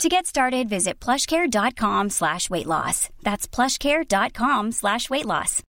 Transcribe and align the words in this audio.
To 0.00 0.08
get 0.08 0.26
started, 0.26 0.68
visit 0.68 0.94
plushcare.com 0.98 2.10
slash 2.10 2.50
weight 2.50 2.66
loss. 2.66 3.08
That's 3.22 3.46
plushcare.com 3.46 4.72
slash 4.72 5.08
weight 5.10 5.26
loss. 5.26 5.62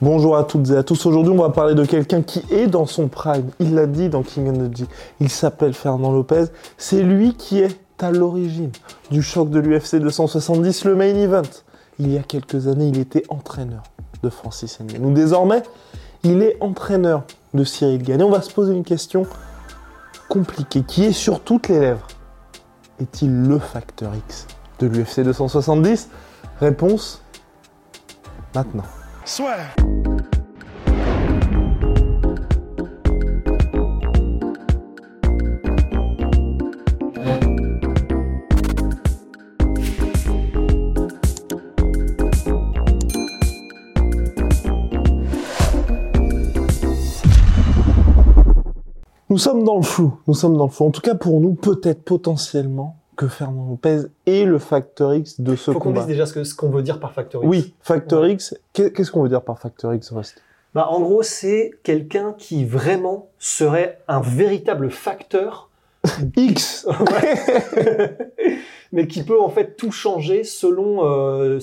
Bonjour 0.00 0.36
à 0.36 0.44
toutes 0.44 0.70
et 0.70 0.76
à 0.76 0.84
tous. 0.84 1.06
Aujourd'hui, 1.06 1.32
on 1.32 1.42
va 1.42 1.50
parler 1.50 1.74
de 1.74 1.84
quelqu'un 1.84 2.22
qui 2.22 2.44
est 2.52 2.68
dans 2.68 2.86
son 2.86 3.08
prime. 3.08 3.50
Il 3.58 3.74
l'a 3.74 3.86
dit 3.86 4.08
dans 4.08 4.22
King 4.22 4.48
Energy. 4.48 4.86
Il 5.18 5.28
s'appelle 5.28 5.74
Fernand 5.74 6.12
Lopez. 6.12 6.44
C'est 6.76 7.02
lui 7.02 7.34
qui 7.34 7.58
est 7.58 7.80
à 7.98 8.12
l'origine 8.12 8.70
du 9.10 9.22
choc 9.22 9.50
de 9.50 9.58
l'UFC 9.58 9.96
270, 9.96 10.84
le 10.84 10.94
main 10.94 11.16
event. 11.16 11.42
Il 11.98 12.12
y 12.12 12.16
a 12.16 12.22
quelques 12.22 12.68
années, 12.68 12.86
il 12.86 12.98
était 13.00 13.24
entraîneur 13.28 13.82
de 14.22 14.28
Francis 14.30 14.78
Ngannou. 14.78 15.12
Désormais, 15.14 15.64
il 16.22 16.42
est 16.42 16.56
entraîneur 16.60 17.24
de 17.54 17.64
Cyril 17.64 18.04
Gagné. 18.04 18.22
On 18.22 18.30
va 18.30 18.42
se 18.42 18.52
poser 18.52 18.74
une 18.74 18.84
question 18.84 19.26
compliquée 20.28 20.82
qui 20.82 21.04
est 21.04 21.12
sur 21.12 21.40
toutes 21.42 21.68
les 21.68 21.80
lèvres. 21.80 22.06
Est-il 23.00 23.42
le 23.46 23.58
facteur 23.58 24.14
X 24.14 24.46
de 24.78 24.86
l'UFC 24.86 25.20
270 25.20 26.08
Réponse 26.60 27.22
maintenant. 28.54 28.84
Nous 49.38 49.44
sommes 49.44 49.62
dans 49.62 49.76
le 49.76 49.82
flou, 49.82 50.18
nous 50.26 50.34
sommes 50.34 50.56
dans 50.56 50.64
le 50.64 50.70
flou. 50.72 50.86
En 50.86 50.90
tout 50.90 51.00
cas 51.00 51.14
pour 51.14 51.40
nous, 51.40 51.54
peut-être 51.54 52.02
potentiellement 52.02 52.96
que 53.14 53.28
Fernand 53.28 53.68
Lopez 53.70 54.00
est 54.26 54.44
le 54.44 54.58
facteur 54.58 55.14
X 55.14 55.40
de 55.40 55.54
ce 55.54 55.70
Faut 55.70 55.74
qu'on 55.78 55.90
combat. 55.90 56.00
dise 56.00 56.08
déjà 56.08 56.26
ce 56.26 56.32
que- 56.32 56.42
ce 56.42 56.56
qu'on 56.56 56.70
veut 56.70 56.82
dire 56.82 56.98
par 56.98 57.12
factor 57.12 57.44
X. 57.44 57.48
Oui, 57.48 57.72
facteur 57.80 58.26
X, 58.26 58.56
qu'est- 58.72 58.92
qu'est-ce 58.92 59.12
qu'on 59.12 59.22
veut 59.22 59.28
dire 59.28 59.42
par 59.42 59.60
facteur 59.60 59.94
X, 59.94 60.10
Rust? 60.10 60.42
Bah, 60.74 60.88
en 60.90 60.98
gros, 61.02 61.22
c'est 61.22 61.70
quelqu'un 61.84 62.34
qui 62.36 62.64
vraiment 62.64 63.28
serait 63.38 64.00
un 64.08 64.18
véritable 64.20 64.90
facteur, 64.90 65.70
X 66.36 66.88
mais 68.92 69.06
qui 69.06 69.22
peut 69.22 69.40
en 69.40 69.50
fait 69.50 69.76
tout 69.76 69.92
changer 69.92 70.42
selon. 70.42 71.04
euh, 71.06 71.60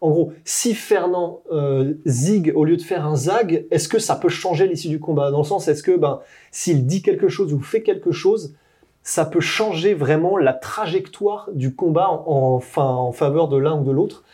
en 0.00 0.10
gros, 0.10 0.32
si 0.44 0.74
Fernand 0.74 1.42
euh, 1.50 1.94
zig 2.06 2.52
au 2.54 2.64
lieu 2.64 2.76
de 2.76 2.82
faire 2.82 3.04
un 3.06 3.16
zag, 3.16 3.66
est-ce 3.70 3.88
que 3.88 3.98
ça 3.98 4.14
peut 4.14 4.28
changer 4.28 4.68
l'issue 4.68 4.88
du 4.88 5.00
combat? 5.00 5.30
Dans 5.30 5.38
le 5.38 5.44
sens, 5.44 5.66
est-ce 5.68 5.82
que 5.82 5.96
ben, 5.96 6.20
s'il 6.52 6.86
dit 6.86 7.02
quelque 7.02 7.28
chose 7.28 7.52
ou 7.52 7.60
fait 7.60 7.82
quelque 7.82 8.12
chose, 8.12 8.54
ça 9.02 9.24
peut 9.24 9.40
changer 9.40 9.94
vraiment 9.94 10.36
la 10.36 10.52
trajectoire 10.52 11.48
du 11.52 11.74
combat 11.74 12.08
en, 12.10 12.60
faveur 12.60 13.48
de 13.48 13.56
l'un 13.56 13.80
ou 13.80 13.84
de 13.84 13.90
l'autre? 13.90 14.24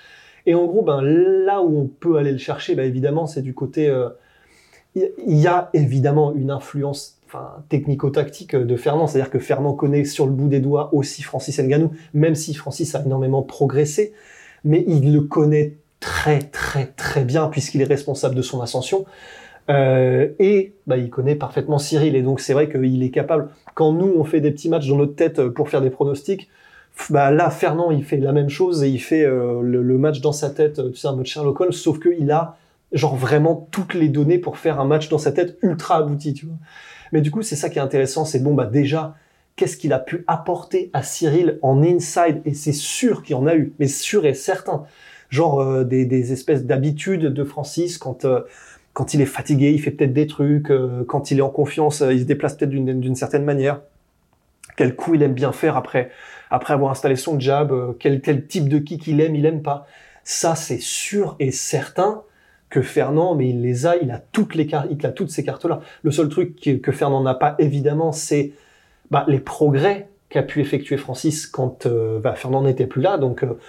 Et 0.46 0.54
en 0.54 0.66
gros, 0.66 0.82
ben, 0.82 1.00
là 1.00 1.62
où 1.62 1.78
on 1.78 1.86
peut 1.86 2.18
aller 2.18 2.32
le 2.32 2.38
chercher, 2.38 2.74
ben, 2.74 2.84
évidemment, 2.84 3.26
c'est 3.26 3.42
du 3.42 3.54
côté... 3.54 3.88
euh, 3.88 4.10
Il 4.94 5.40
y 5.40 5.46
a 5.46 5.70
évidemment 5.72 6.34
une 6.34 6.50
influence 6.50 7.18
technico-tactique 7.68 8.54
de 8.54 8.76
Fernand, 8.76 9.06
c'est-à-dire 9.06 9.30
que 9.30 9.39
Fernand 9.39 9.72
connaît 9.72 10.05
sur 10.05 10.27
le 10.27 10.33
bout 10.33 10.48
des 10.48 10.60
doigts 10.60 10.90
aussi 10.92 11.22
Francis 11.22 11.58
Ngannou, 11.58 11.90
même 12.12 12.34
si 12.34 12.55
Francis 12.55 12.94
a 12.94 13.02
énormément 13.05 13.42
progressé, 13.42 14.12
mais 14.64 14.85
il 14.86 15.13
le 15.13 15.23
connaît 15.23 15.77
très 16.01 16.41
très 16.41 16.86
très 16.86 17.25
bien 17.25 17.48
puisqu'il 17.48 17.80
est 17.80 17.86
responsable 17.86 18.35
de 18.35 18.42
son 18.42 18.61
ascension. 18.61 19.05
Euh, 19.70 20.29
et 20.39 20.75
bah, 20.86 20.98
il 20.98 21.08
connaît 21.08 21.36
parfaitement 21.36 21.79
Cyril, 21.79 22.17
et 22.17 22.23
donc 22.23 22.41
c'est 22.41 22.52
vrai 22.52 22.69
qu'il 22.69 23.02
est 23.02 23.11
capable, 23.11 23.48
quand 23.75 23.92
nous 23.92 24.13
on 24.14 24.25
fait 24.25 24.41
des 24.41 24.51
petits 24.51 24.69
matchs 24.69 24.89
dans 24.89 24.97
notre 24.97 25.14
tête 25.17 25.48
pour 25.48 25.70
faire 25.70 25.80
des 25.80 25.89
pronostics, 25.89 26.51
bah 27.08 27.30
là 27.30 27.48
Fernand 27.48 27.91
il 27.91 28.05
fait 28.05 28.19
la 28.19 28.33
même 28.33 28.51
chose 28.51 28.85
et 28.85 28.89
il 28.89 28.98
fait 28.98 29.25
euh, 29.25 29.63
le, 29.63 29.83
le 29.83 29.98
match 29.98 30.20
dans 30.20 30.33
sa 30.33 30.51
tête, 30.51 30.81
tu 30.92 30.96
sais 30.98 31.08
un 31.08 31.17
mode 31.17 31.27
Sherlock 31.27 31.58
Holmes, 31.61 31.73
sauf 31.73 31.98
qu'il 31.98 32.31
a 32.31 32.57
genre 32.92 33.17
vraiment 33.17 33.67
toutes 33.70 33.95
les 33.95 34.08
données 34.08 34.39
pour 34.39 34.58
faire 34.58 34.79
un 34.81 34.85
match 34.85 35.08
dans 35.08 35.19
sa 35.19 35.33
tête 35.33 35.57
ultra 35.63 35.96
abouti, 35.96 36.35
tu 36.35 36.46
vois. 36.46 36.57
Mais 37.13 37.23
du 37.23 37.31
coup 37.31 37.41
c'est 37.42 37.57
ça 37.57 37.70
qui 37.70 37.79
est 37.79 37.83
intéressant, 37.83 38.27
c'est 38.27 38.41
bon 38.41 38.52
bah 38.55 38.67
déjà 38.67 39.14
qu'est-ce 39.56 39.76
qu'il 39.76 39.92
a 39.92 39.98
pu 39.98 40.24
apporter 40.26 40.90
à 40.92 41.02
Cyril 41.02 41.58
en 41.62 41.82
inside 41.82 42.42
et 42.44 42.54
c'est 42.54 42.72
sûr 42.72 43.22
qu'il 43.22 43.36
y 43.36 43.38
en 43.38 43.46
a 43.46 43.54
eu, 43.54 43.72
mais 43.78 43.86
sûr 43.86 44.26
et 44.26 44.34
certain, 44.34 44.84
genre 45.30 45.60
euh, 45.60 45.84
des, 45.84 46.04
des 46.06 46.32
espèces 46.32 46.64
d'habitudes 46.64 47.26
de 47.26 47.44
Francis 47.44 47.98
quand 47.98 48.24
euh, 48.24 48.40
quand 48.92 49.12
il 49.12 49.20
est 49.20 49.26
fatigué, 49.26 49.72
il 49.72 49.80
fait 49.80 49.90
peut-être 49.90 50.12
des 50.12 50.28
trucs. 50.28 50.70
euh, 50.70 51.04
quand 51.06 51.30
il 51.32 51.38
est 51.38 51.42
en 51.42 51.50
confiance, 51.50 52.00
euh, 52.02 52.12
il 52.14 52.20
se 52.20 52.24
déplace 52.24 52.54
peut-être 52.56 52.70
d'une 52.70 53.16
certaine 53.16 53.44
manière. 53.44 53.80
Quel 54.76 54.94
coup 54.96 55.14
il 55.14 55.22
aime 55.22 55.34
bien 55.34 55.52
faire 55.52 55.76
après 55.76 56.10
après 56.50 56.74
avoir 56.74 56.90
installé 56.92 57.16
son 57.16 57.38
jab. 57.40 57.72
euh, 57.72 57.92
quel 57.98 58.20
quel 58.20 58.46
type 58.46 58.68
de 58.68 58.78
kick 58.78 59.06
il 59.06 59.20
aime, 59.20 59.34
il 59.36 59.46
aime 59.46 59.62
pas. 59.62 59.86
Ça 60.24 60.54
c'est 60.54 60.80
sûr 60.80 61.36
et 61.40 61.50
certain 61.50 62.22
que 62.70 62.82
Fernand, 62.82 63.34
mais 63.36 63.50
il 63.50 63.62
les 63.62 63.86
a, 63.86 63.96
il 63.96 64.10
a 64.10 64.18
toutes 64.32 64.54
les 64.56 64.68
il 64.90 65.06
a 65.06 65.10
toutes 65.12 65.30
ces 65.30 65.44
cartes 65.44 65.64
là. 65.64 65.80
Le 66.02 66.10
seul 66.10 66.28
truc 66.28 66.80
que 66.82 66.92
Fernand 66.92 67.22
n'a 67.22 67.34
pas 67.34 67.54
évidemment, 67.58 68.10
c'est 68.12 68.52
bah, 69.14 69.25
les 69.29 69.39
progrès 69.39 70.08
qu'a 70.29 70.42
pu 70.42 70.61
effectuer 70.61 70.97
Francis 70.97 71.47
quand 71.47 71.86
euh, 71.86 72.19
bah, 72.19 72.35
Fernand 72.35 72.63
n'était 72.63 72.89
plus 72.89 73.01
là, 73.01 73.17
donc 73.17 73.45
euh, 73.45 73.61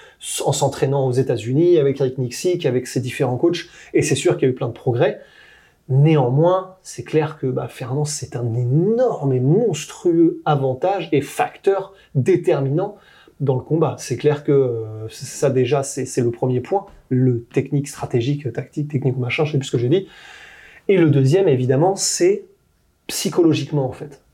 en 0.43 0.51
s'entraînant 0.51 1.05
aux 1.05 1.11
États-Unis 1.11 1.77
avec 1.77 2.01
Eric 2.01 2.17
Nixik, 2.17 2.65
avec 2.65 2.87
ses 2.87 2.99
différents 2.99 3.37
coachs, 3.37 3.67
et 3.93 4.01
c'est 4.01 4.15
sûr 4.15 4.37
qu'il 4.37 4.47
y 4.47 4.49
a 4.49 4.53
eu 4.53 4.55
plein 4.55 4.69
de 4.69 4.73
progrès. 4.73 5.21
Néanmoins, 5.87 6.77
c'est 6.81 7.03
clair 7.03 7.37
que 7.37 7.45
bah, 7.45 7.67
Fernand, 7.67 8.05
c'est 8.05 8.35
un 8.35 8.55
énorme 8.55 9.33
et 9.33 9.39
monstrueux 9.39 10.41
avantage 10.45 11.09
et 11.11 11.21
facteur 11.21 11.93
déterminant 12.15 12.97
dans 13.39 13.53
le 13.53 13.61
combat. 13.61 13.97
C'est 13.99 14.17
clair 14.17 14.43
que 14.43 14.51
euh, 14.51 15.07
ça 15.09 15.51
déjà, 15.51 15.83
c'est 15.83 16.21
le 16.21 16.31
premier 16.31 16.59
point, 16.59 16.87
le 17.09 17.43
technique, 17.53 17.87
stratégique, 17.87 18.51
tactique, 18.51 18.89
technique 18.89 19.19
machin, 19.19 19.45
je 19.45 19.51
sais 19.51 19.59
plus 19.59 19.67
ce 19.67 19.71
que 19.73 19.77
j'ai 19.77 19.89
dit. 19.89 20.07
Et 20.87 20.97
le 20.97 21.11
deuxième, 21.11 21.47
évidemment, 21.47 21.95
c'est 21.95 22.45
psychologiquement 23.05 23.87
en 23.87 23.91
fait. 23.91 24.24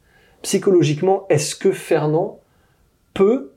Psychologiquement, 0.41 1.25
est-ce 1.29 1.55
que 1.55 1.71
Fernand 1.71 2.39
peut 3.13 3.51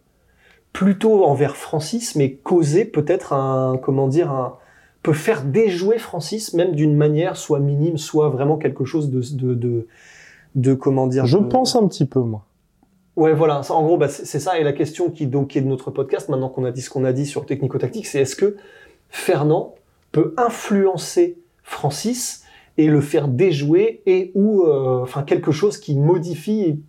plutôt 0.72 1.24
envers 1.24 1.56
Francis, 1.56 2.16
mais 2.16 2.32
causer 2.32 2.84
peut-être 2.84 3.32
un, 3.32 3.78
comment 3.82 4.08
dire, 4.08 4.30
un, 4.30 4.58
peut 5.02 5.12
faire 5.12 5.44
déjouer 5.44 5.98
Francis 5.98 6.52
même 6.54 6.74
d'une 6.74 6.96
manière 6.96 7.36
soit 7.36 7.60
minime, 7.60 7.96
soit 7.98 8.28
vraiment 8.28 8.56
quelque 8.56 8.84
chose 8.84 9.10
de, 9.10 9.20
de, 9.36 9.54
de, 9.54 9.86
de 10.56 10.74
comment 10.74 11.06
dire. 11.06 11.26
Je 11.26 11.38
de- 11.38 11.44
pense 11.44 11.76
un 11.76 11.86
petit 11.86 12.06
peu, 12.06 12.20
moi. 12.20 12.44
Ouais, 13.16 13.32
voilà. 13.32 13.62
Ça, 13.62 13.74
en 13.74 13.84
gros, 13.84 13.96
bah, 13.96 14.08
c'est 14.08 14.40
ça. 14.40 14.58
Et 14.58 14.64
la 14.64 14.72
question 14.72 15.10
qui 15.10 15.26
donc 15.28 15.48
qui 15.48 15.58
est 15.58 15.60
de 15.60 15.68
notre 15.68 15.92
podcast, 15.92 16.28
maintenant 16.28 16.48
qu'on 16.48 16.64
a 16.64 16.72
dit 16.72 16.82
ce 16.82 16.90
qu'on 16.90 17.04
a 17.04 17.12
dit 17.12 17.26
sur 17.26 17.46
technico-tactique, 17.46 18.06
c'est 18.06 18.20
est-ce 18.20 18.34
que 18.34 18.56
Fernand 19.10 19.76
peut 20.10 20.34
influencer 20.36 21.38
Francis 21.62 22.43
et 22.78 22.88
le 22.88 23.00
faire 23.00 23.28
déjouer 23.28 24.02
et 24.06 24.32
ou 24.34 24.62
euh, 24.62 25.02
enfin 25.02 25.22
quelque 25.22 25.52
chose 25.52 25.78
qui 25.78 25.94
modifie 25.94 26.80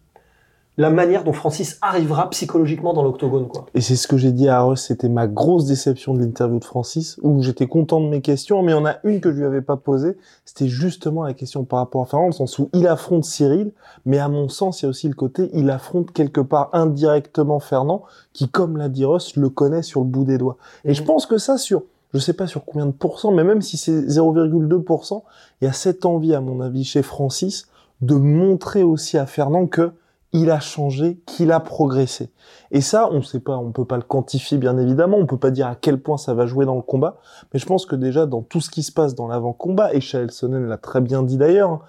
la 0.77 0.89
manière 0.89 1.23
dont 1.23 1.31
Francis 1.31 1.77
arrivera 1.81 2.29
psychologiquement 2.31 2.93
dans 2.93 3.01
l'octogone, 3.01 3.47
quoi. 3.47 3.65
Et 3.75 3.79
c'est 3.79 3.95
ce 3.95 4.09
que 4.09 4.17
j'ai 4.17 4.33
dit 4.33 4.49
à 4.49 4.61
Russ, 4.61 4.81
c'était 4.81 5.07
ma 5.07 5.25
grosse 5.25 5.63
déception 5.65 6.13
de 6.13 6.19
l'interview 6.19 6.59
de 6.59 6.65
Francis, 6.65 7.17
où 7.23 7.41
j'étais 7.41 7.65
content 7.65 8.01
de 8.01 8.07
mes 8.09 8.19
questions, 8.19 8.61
mais 8.61 8.73
il 8.73 8.75
y 8.75 8.77
en 8.77 8.85
a 8.85 8.97
une 9.05 9.21
que 9.21 9.31
je 9.31 9.37
lui 9.37 9.45
avais 9.45 9.61
pas 9.61 9.77
posée, 9.77 10.17
c'était 10.43 10.67
justement 10.67 11.23
la 11.23 11.33
question 11.33 11.63
par 11.63 11.79
rapport 11.79 12.01
à 12.01 12.05
Fernand, 12.07 12.23
dans 12.25 12.27
le 12.27 12.33
sens 12.33 12.59
où 12.59 12.69
il 12.73 12.87
affronte 12.87 13.23
Cyril, 13.23 13.71
mais 14.05 14.19
à 14.19 14.27
mon 14.27 14.49
sens, 14.49 14.81
il 14.81 14.83
y 14.83 14.87
a 14.87 14.89
aussi 14.89 15.07
le 15.07 15.13
côté, 15.15 15.49
il 15.53 15.69
affronte 15.69 16.11
quelque 16.11 16.41
part 16.41 16.69
indirectement 16.73 17.61
Fernand, 17.61 18.03
qui, 18.33 18.49
comme 18.49 18.75
l'a 18.75 18.89
dit 18.89 19.05
Russ, 19.05 19.37
le 19.37 19.47
connaît 19.47 19.81
sur 19.81 20.01
le 20.01 20.07
bout 20.07 20.25
des 20.25 20.37
doigts. 20.37 20.57
Et 20.83 20.93
je 20.93 20.99
Mhm. 21.03 21.07
pense 21.07 21.25
que 21.25 21.37
ça, 21.37 21.57
sur, 21.57 21.83
je 22.15 22.19
sais 22.19 22.33
pas 22.33 22.47
sur 22.47 22.63
combien 22.63 22.85
de 22.85 22.91
pourcents, 22.91 23.31
mais 23.31 23.43
même 23.43 23.61
si 23.61 23.75
c'est 23.75 23.91
0,2%, 23.91 25.23
il 25.61 25.65
y 25.65 25.67
a 25.67 25.73
cette 25.73 26.05
envie, 26.05 26.33
à 26.33 26.39
mon 26.39 26.61
avis, 26.61 26.85
chez 26.85 27.01
Francis, 27.01 27.67
de 27.99 28.15
montrer 28.15 28.83
aussi 28.83 29.17
à 29.17 29.25
Fernand 29.25 29.67
que 29.67 29.91
il 30.31 30.49
a 30.49 30.59
changé, 30.59 31.19
qu'il 31.25 31.51
a 31.51 31.59
progressé. 31.59 32.29
Et 32.71 32.81
ça, 32.81 33.09
on 33.11 33.21
sait 33.21 33.39
pas, 33.39 33.57
on 33.57 33.71
peut 33.71 33.85
pas 33.85 33.97
le 33.97 34.03
quantifier 34.03 34.57
bien 34.57 34.77
évidemment, 34.77 35.17
on 35.17 35.25
peut 35.25 35.37
pas 35.37 35.51
dire 35.51 35.67
à 35.67 35.75
quel 35.75 35.97
point 36.01 36.17
ça 36.17 36.33
va 36.33 36.45
jouer 36.45 36.65
dans 36.65 36.75
le 36.75 36.81
combat, 36.81 37.17
mais 37.53 37.59
je 37.59 37.65
pense 37.65 37.85
que 37.85 37.95
déjà 37.95 38.25
dans 38.25 38.41
tout 38.41 38.59
ce 38.59 38.69
qui 38.69 38.83
se 38.83 38.91
passe 38.91 39.15
dans 39.15 39.27
l'avant-combat, 39.27 39.93
et 39.93 40.01
Chael 40.01 40.31
Sonnen 40.31 40.67
l'a 40.67 40.77
très 40.77 41.01
bien 41.01 41.23
dit 41.23 41.37
d'ailleurs, 41.37 41.85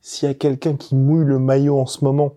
s'il 0.00 0.28
y 0.28 0.30
a 0.30 0.34
quelqu'un 0.34 0.76
qui 0.76 0.94
mouille 0.96 1.24
le 1.24 1.38
maillot 1.38 1.78
en 1.78 1.86
ce 1.86 2.04
moment, 2.04 2.34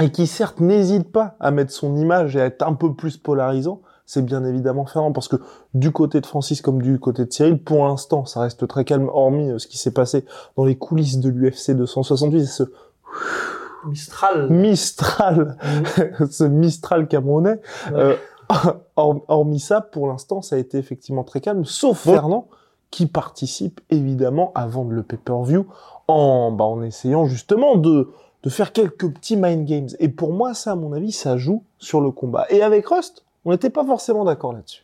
et 0.00 0.10
qui 0.10 0.26
certes 0.26 0.60
n'hésite 0.60 1.10
pas 1.10 1.36
à 1.40 1.50
mettre 1.50 1.72
son 1.72 1.96
image 1.96 2.36
et 2.36 2.40
à 2.40 2.46
être 2.46 2.62
un 2.62 2.74
peu 2.74 2.94
plus 2.94 3.16
polarisant, 3.16 3.80
c'est 4.10 4.24
bien 4.24 4.42
évidemment 4.42 4.86
Fernand, 4.86 5.12
parce 5.12 5.28
que 5.28 5.36
du 5.74 5.92
côté 5.92 6.20
de 6.22 6.26
Francis 6.26 6.62
comme 6.62 6.80
du 6.80 6.98
côté 6.98 7.26
de 7.26 7.30
Cyril, 7.32 7.62
pour 7.62 7.86
l'instant, 7.86 8.24
ça 8.24 8.40
reste 8.40 8.66
très 8.66 8.86
calme, 8.86 9.10
hormis 9.12 9.50
euh, 9.50 9.58
ce 9.58 9.66
qui 9.66 9.76
s'est 9.76 9.90
passé 9.92 10.24
dans 10.56 10.64
les 10.64 10.76
coulisses 10.78 11.18
de 11.18 11.28
l'UFC 11.28 11.72
268, 11.76 12.46
ce 12.46 12.62
Mistral. 13.86 14.48
Mistral, 14.50 15.56
Mhm. 15.62 16.26
ce 16.30 16.44
Mistral 16.44 17.06
camerounais. 17.06 17.60
Ouais. 17.92 17.94
Euh, 17.94 18.16
hor- 18.96 19.24
hormis 19.28 19.60
ça, 19.60 19.80
pour 19.82 20.08
l'instant, 20.08 20.40
ça 20.42 20.56
a 20.56 20.58
été 20.58 20.78
effectivement 20.78 21.22
très 21.22 21.40
calme, 21.42 21.64
sauf 21.66 21.98
Fernand, 21.98 22.48
qui 22.90 23.06
participe 23.06 23.80
évidemment 23.90 24.52
à 24.54 24.66
vendre 24.66 24.92
le 24.92 25.02
pay-per-view 25.02 25.66
en, 26.08 26.50
bah, 26.50 26.64
en 26.64 26.82
essayant 26.82 27.26
justement 27.26 27.76
de, 27.76 28.08
de 28.42 28.48
faire 28.50 28.72
quelques 28.72 29.12
petits 29.12 29.36
mind 29.36 29.66
games. 29.66 29.88
Et 30.00 30.08
pour 30.08 30.32
moi, 30.32 30.54
ça, 30.54 30.72
à 30.72 30.76
mon 30.76 30.94
avis, 30.94 31.12
ça 31.12 31.36
joue 31.36 31.62
sur 31.78 32.00
le 32.00 32.10
combat. 32.10 32.46
Et 32.48 32.62
avec 32.62 32.86
Rust, 32.86 33.24
on 33.48 33.52
n'était 33.52 33.70
pas 33.70 33.84
forcément 33.84 34.24
d'accord 34.24 34.52
là-dessus. 34.52 34.82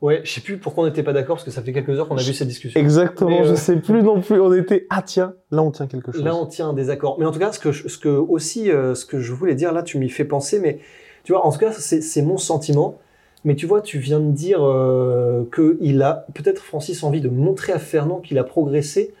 Ouais, 0.00 0.22
je 0.24 0.32
sais 0.32 0.40
plus 0.40 0.58
pourquoi 0.58 0.82
on 0.82 0.86
n'était 0.88 1.04
pas 1.04 1.12
d'accord 1.12 1.36
parce 1.36 1.44
que 1.44 1.50
ça 1.52 1.62
fait 1.62 1.72
quelques 1.72 1.90
heures 1.90 2.08
qu'on 2.08 2.16
a 2.16 2.22
vu 2.22 2.32
cette 2.32 2.48
discussion. 2.48 2.80
Exactement, 2.80 3.30
Mais, 3.30 3.44
je 3.44 3.52
euh, 3.52 3.56
sais 3.56 3.76
plus 3.76 4.02
non 4.04 4.20
plus. 4.20 4.40
On 4.40 4.52
était, 4.52 4.86
ah 4.90 5.02
tiens, 5.02 5.34
là 5.52 5.62
on 5.62 5.70
tient 5.70 5.86
quelque 5.86 6.10
chose. 6.10 6.22
Là, 6.24 6.34
on 6.34 6.46
tient 6.46 6.68
un 6.68 6.72
désaccord. 6.72 7.16
Mais 7.20 7.26
en 7.26 7.30
tout 7.30 7.38
cas, 7.38 7.52
ce 7.52 7.60
que, 7.60 7.70
je- 7.70 7.86
ce 7.86 7.96
que 7.96 8.08
aussi, 8.08 8.70
euh, 8.72 8.96
ce 8.96 9.06
que 9.06 9.20
je 9.20 9.32
voulais 9.32 9.54
dire 9.54 9.72
là, 9.72 9.82
tu 9.84 9.98
m'y 9.98 10.08
fais 10.08 10.24
penser. 10.24 10.58
Mais 10.58 10.80
tu 11.22 11.32
vois, 11.32 11.46
en 11.46 11.52
tout 11.52 11.58
cas, 11.58 11.70
c'est 11.72 12.00
c'est 12.00 12.22
mon 12.22 12.38
sentiment. 12.38 12.98
Mais 13.44 13.54
tu 13.54 13.66
vois, 13.66 13.82
tu 13.82 13.98
viens 13.98 14.18
de 14.18 14.32
dire 14.32 14.64
euh, 14.64 15.44
que 15.52 15.78
il 15.80 16.02
a 16.02 16.26
peut-être 16.34 16.60
Francis 16.60 17.04
envie 17.04 17.20
de 17.20 17.28
montrer 17.28 17.72
à 17.72 17.78
Fernand 17.78 18.18
qu'il 18.18 18.36
a 18.38 18.44
progressé. 18.44 19.14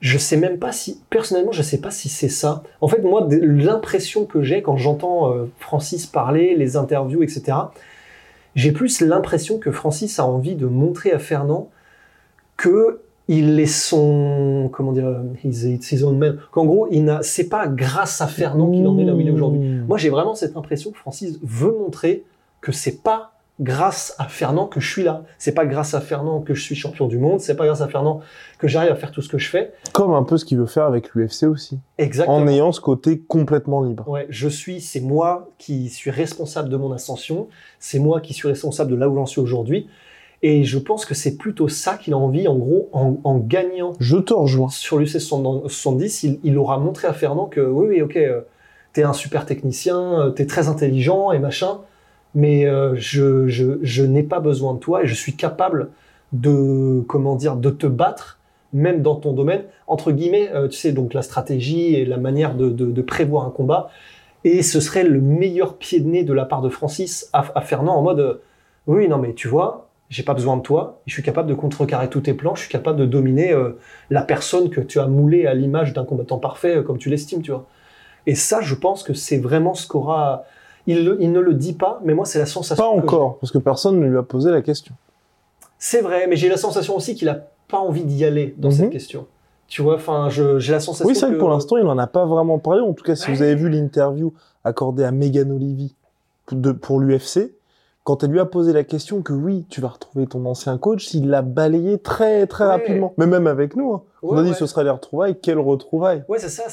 Je 0.00 0.16
sais 0.16 0.36
même 0.36 0.58
pas 0.58 0.70
si, 0.70 1.00
personnellement, 1.10 1.52
je 1.52 1.62
sais 1.62 1.80
pas 1.80 1.90
si 1.90 2.08
c'est 2.08 2.28
ça. 2.28 2.62
En 2.80 2.88
fait, 2.88 3.02
moi, 3.02 3.26
l'impression 3.30 4.26
que 4.26 4.42
j'ai 4.42 4.62
quand 4.62 4.76
j'entends 4.76 5.32
euh, 5.32 5.46
Francis 5.58 6.06
parler, 6.06 6.54
les 6.54 6.76
interviews, 6.76 7.22
etc. 7.22 7.56
J'ai 8.54 8.72
plus 8.72 9.00
l'impression 9.00 9.58
que 9.58 9.70
Francis 9.70 10.18
a 10.18 10.26
envie 10.26 10.54
de 10.54 10.66
montrer 10.66 11.12
à 11.12 11.18
Fernand 11.18 11.70
que 12.56 13.00
il 13.28 13.60
est 13.60 13.66
son 13.66 14.70
comment 14.72 14.92
dire 14.92 15.20
he's, 15.44 15.64
it's 15.64 15.92
his 15.92 16.02
own 16.02 16.16
man 16.16 16.38
qu'en 16.50 16.64
gros 16.64 16.88
il 16.90 17.04
n'a 17.04 17.22
c'est 17.22 17.50
pas 17.50 17.68
grâce 17.68 18.22
à 18.22 18.26
Fernand 18.26 18.70
qu'il 18.70 18.86
en 18.86 18.98
est 18.98 19.04
là 19.04 19.14
où 19.14 19.20
il 19.20 19.28
est 19.28 19.30
aujourd'hui 19.30 19.60
Mmh. 19.60 19.84
moi 19.86 19.98
j'ai 19.98 20.08
vraiment 20.08 20.34
cette 20.34 20.56
impression 20.56 20.90
que 20.90 20.96
Francis 20.96 21.38
veut 21.42 21.72
montrer 21.72 22.24
que 22.62 22.72
c'est 22.72 23.02
pas 23.02 23.37
grâce 23.60 24.14
à 24.18 24.24
Fernand 24.28 24.66
que 24.66 24.78
je 24.80 24.88
suis 24.88 25.02
là 25.02 25.24
c'est 25.38 25.52
pas 25.52 25.66
grâce 25.66 25.94
à 25.94 26.00
Fernand 26.00 26.40
que 26.40 26.54
je 26.54 26.62
suis 26.62 26.76
champion 26.76 27.06
du 27.08 27.18
monde 27.18 27.40
c'est 27.40 27.56
pas 27.56 27.66
grâce 27.66 27.80
à 27.80 27.88
Fernand 27.88 28.20
que 28.58 28.68
j'arrive 28.68 28.92
à 28.92 28.94
faire 28.94 29.10
tout 29.10 29.20
ce 29.22 29.28
que 29.28 29.38
je 29.38 29.48
fais 29.48 29.72
Comme 29.92 30.12
un 30.14 30.22
peu 30.22 30.36
ce 30.36 30.44
qu'il 30.44 30.58
veut 30.58 30.66
faire 30.66 30.84
avec 30.84 31.14
l'UFC 31.14 31.44
aussi. 31.44 31.78
exactement 31.98 32.36
En 32.36 32.46
ayant 32.46 32.70
ce 32.72 32.80
côté 32.80 33.20
complètement 33.20 33.82
libre. 33.82 34.08
Ouais, 34.08 34.26
je 34.30 34.48
suis, 34.48 34.80
c'est 34.80 35.00
moi 35.00 35.50
qui 35.58 35.88
suis 35.88 36.10
responsable 36.10 36.68
de 36.68 36.76
mon 36.76 36.92
ascension, 36.92 37.48
c'est 37.78 37.98
moi 37.98 38.20
qui 38.20 38.32
suis 38.34 38.48
responsable 38.48 38.90
de 38.90 38.96
là 38.96 39.08
où 39.08 39.14
j'en 39.14 39.26
suis 39.26 39.40
aujourd'hui. 39.40 39.88
Et 40.42 40.62
je 40.62 40.78
pense 40.78 41.04
que 41.04 41.14
c'est 41.14 41.36
plutôt 41.36 41.66
ça 41.68 41.96
qu'il 41.96 42.12
a 42.14 42.16
envie, 42.16 42.46
en 42.46 42.56
gros, 42.56 42.88
en, 42.92 43.16
en 43.24 43.38
gagnant 43.38 43.92
Je 43.98 44.18
te 44.18 44.32
rejoins. 44.32 44.68
sur 44.68 44.98
l'UC 44.98 45.20
70, 45.20 46.22
il, 46.22 46.38
il 46.44 46.58
aura 46.58 46.78
montré 46.78 47.08
à 47.08 47.12
Fernand 47.12 47.46
que 47.46 47.60
oui, 47.60 47.86
oui, 47.88 48.02
ok, 48.02 48.16
euh, 48.16 48.42
t'es 48.92 49.02
un 49.02 49.12
super 49.12 49.46
technicien, 49.46 50.20
euh, 50.20 50.30
t'es 50.30 50.46
très 50.46 50.68
intelligent 50.68 51.32
et 51.32 51.38
machin, 51.38 51.80
mais 52.34 52.66
euh, 52.66 52.94
je, 52.96 53.48
je, 53.48 53.78
je 53.82 54.02
n'ai 54.02 54.22
pas 54.22 54.40
besoin 54.40 54.74
de 54.74 54.78
toi 54.78 55.02
et 55.02 55.06
je 55.06 55.14
suis 55.14 55.34
capable 55.34 55.90
de, 56.32 57.02
comment 57.08 57.36
dire, 57.36 57.56
de 57.56 57.70
te 57.70 57.86
battre, 57.86 58.38
même 58.72 59.00
dans 59.00 59.16
ton 59.16 59.32
domaine, 59.32 59.62
entre 59.86 60.12
guillemets, 60.12 60.50
euh, 60.52 60.68
tu 60.68 60.76
sais, 60.76 60.92
donc 60.92 61.14
la 61.14 61.22
stratégie 61.22 61.94
et 61.94 62.04
la 62.04 62.18
manière 62.18 62.54
de, 62.54 62.68
de, 62.68 63.02
prévoir 63.02 63.46
un 63.46 63.50
combat. 63.50 63.90
Et 64.44 64.62
ce 64.62 64.78
serait 64.78 65.04
le 65.04 65.20
meilleur 65.20 65.78
pied 65.78 66.00
de 66.00 66.08
nez 66.08 66.22
de 66.22 66.32
la 66.34 66.44
part 66.44 66.60
de 66.60 66.68
Francis 66.68 67.30
à, 67.32 67.60
Fernand 67.62 67.96
en 67.96 68.02
mode, 68.02 68.20
euh, 68.20 68.34
oui, 68.86 69.08
non, 69.08 69.18
mais 69.18 69.32
tu 69.32 69.48
vois, 69.48 69.88
j'ai 70.10 70.22
pas 70.22 70.34
besoin 70.34 70.56
de 70.56 70.62
toi, 70.62 71.00
je 71.06 71.14
suis 71.14 71.22
capable 71.22 71.48
de 71.48 71.54
contrecarrer 71.54 72.08
tous 72.08 72.20
tes 72.20 72.34
plans, 72.34 72.54
je 72.54 72.60
suis 72.60 72.70
capable 72.70 72.98
de 72.98 73.06
dominer 73.06 73.54
la 74.08 74.22
personne 74.22 74.70
que 74.70 74.80
tu 74.80 75.00
as 75.00 75.06
moulée 75.06 75.46
à 75.46 75.52
l'image 75.52 75.92
d'un 75.92 76.04
combattant 76.04 76.38
parfait, 76.38 76.82
comme 76.86 76.96
tu 76.96 77.10
l'estimes, 77.10 77.42
tu 77.42 77.50
vois. 77.50 77.66
Et 78.26 78.34
ça, 78.34 78.62
je 78.62 78.74
pense 78.74 79.02
que 79.02 79.12
c'est 79.12 79.36
vraiment 79.38 79.74
ce 79.74 79.86
qu'aura. 79.86 80.44
Il, 80.88 81.04
le- 81.04 81.16
il 81.20 81.30
ne 81.32 81.38
le 81.40 81.54
dit 81.54 81.74
pas, 81.74 82.00
mais 82.02 82.14
moi, 82.14 82.24
c'est 82.24 82.38
la 82.38 82.46
sensation. 82.46 82.82
Pas 82.82 83.00
que 83.00 83.04
encore, 83.06 83.38
parce 83.38 83.52
que 83.52 83.58
personne 83.58 84.00
ne 84.00 84.06
lui 84.06 84.16
a 84.18 84.22
posé 84.22 84.50
la 84.50 84.62
question. 84.62 84.94
C'est 85.78 86.00
vrai, 86.00 86.26
mais 86.26 86.34
j'ai 86.36 86.48
la 86.48 86.56
sensation 86.56 86.96
aussi 86.96 87.14
qu'il 87.14 87.28
a 87.28 87.38
pas 87.68 87.78
envie 87.78 88.04
d'y 88.04 88.24
aller 88.24 88.54
dans 88.58 88.68
Mhm. 88.68 88.74
cette 88.74 88.90
question. 88.90 89.26
Tu 89.68 89.82
vois, 89.82 89.96
enfin, 89.96 90.28
j'ai 90.30 90.72
la 90.72 90.80
sensation 90.80 91.06
Oui, 91.06 91.14
c'est 91.14 91.26
vrai 91.26 91.30
que 91.32 91.34
que 91.36 91.40
pour 91.40 91.50
l'instant, 91.50 91.76
il 91.76 91.84
n'en 91.84 91.98
a 91.98 92.06
pas 92.06 92.24
vraiment 92.24 92.58
parlé. 92.58 92.80
En 92.80 92.94
tout 92.94 93.04
cas, 93.04 93.14
si 93.14 93.28
Ouais. 93.28 93.34
vous 93.36 93.42
avez 93.42 93.54
vu 93.54 93.68
l'interview 93.68 94.32
accordée 94.64 95.04
à 95.04 95.10
Megan 95.12 95.52
Olivi 95.52 95.94
pour, 96.46 96.56
de- 96.58 96.72
pour 96.72 97.00
l'UFC, 97.00 97.52
quand 98.02 98.24
elle 98.24 98.30
lui 98.30 98.40
a 98.40 98.46
posé 98.46 98.72
la 98.72 98.82
question 98.84 99.20
que 99.20 99.34
oui, 99.34 99.66
tu 99.68 99.82
vas 99.82 99.88
retrouver 99.88 100.26
ton 100.26 100.46
ancien 100.46 100.78
coach, 100.78 101.12
il 101.12 101.28
l'a 101.28 101.42
balayé 101.42 101.98
très 101.98 102.46
très 102.46 102.64
Ouais. 102.64 102.70
rapidement. 102.70 103.12
Mais 103.18 103.26
même 103.26 103.46
avec 103.46 103.76
nous, 103.76 103.92
hein. 103.92 104.02
on 104.22 104.38
a 104.38 104.42
dit 104.42 104.54
ce 104.54 104.64
sera 104.66 104.82
les 104.82 104.88
retrouvailles. 104.90 105.36
Quelles 105.38 105.58
retrouvailles 105.58 106.24
Ouais, 106.28 106.38
c'est 106.38 106.48
ça. 106.48 106.64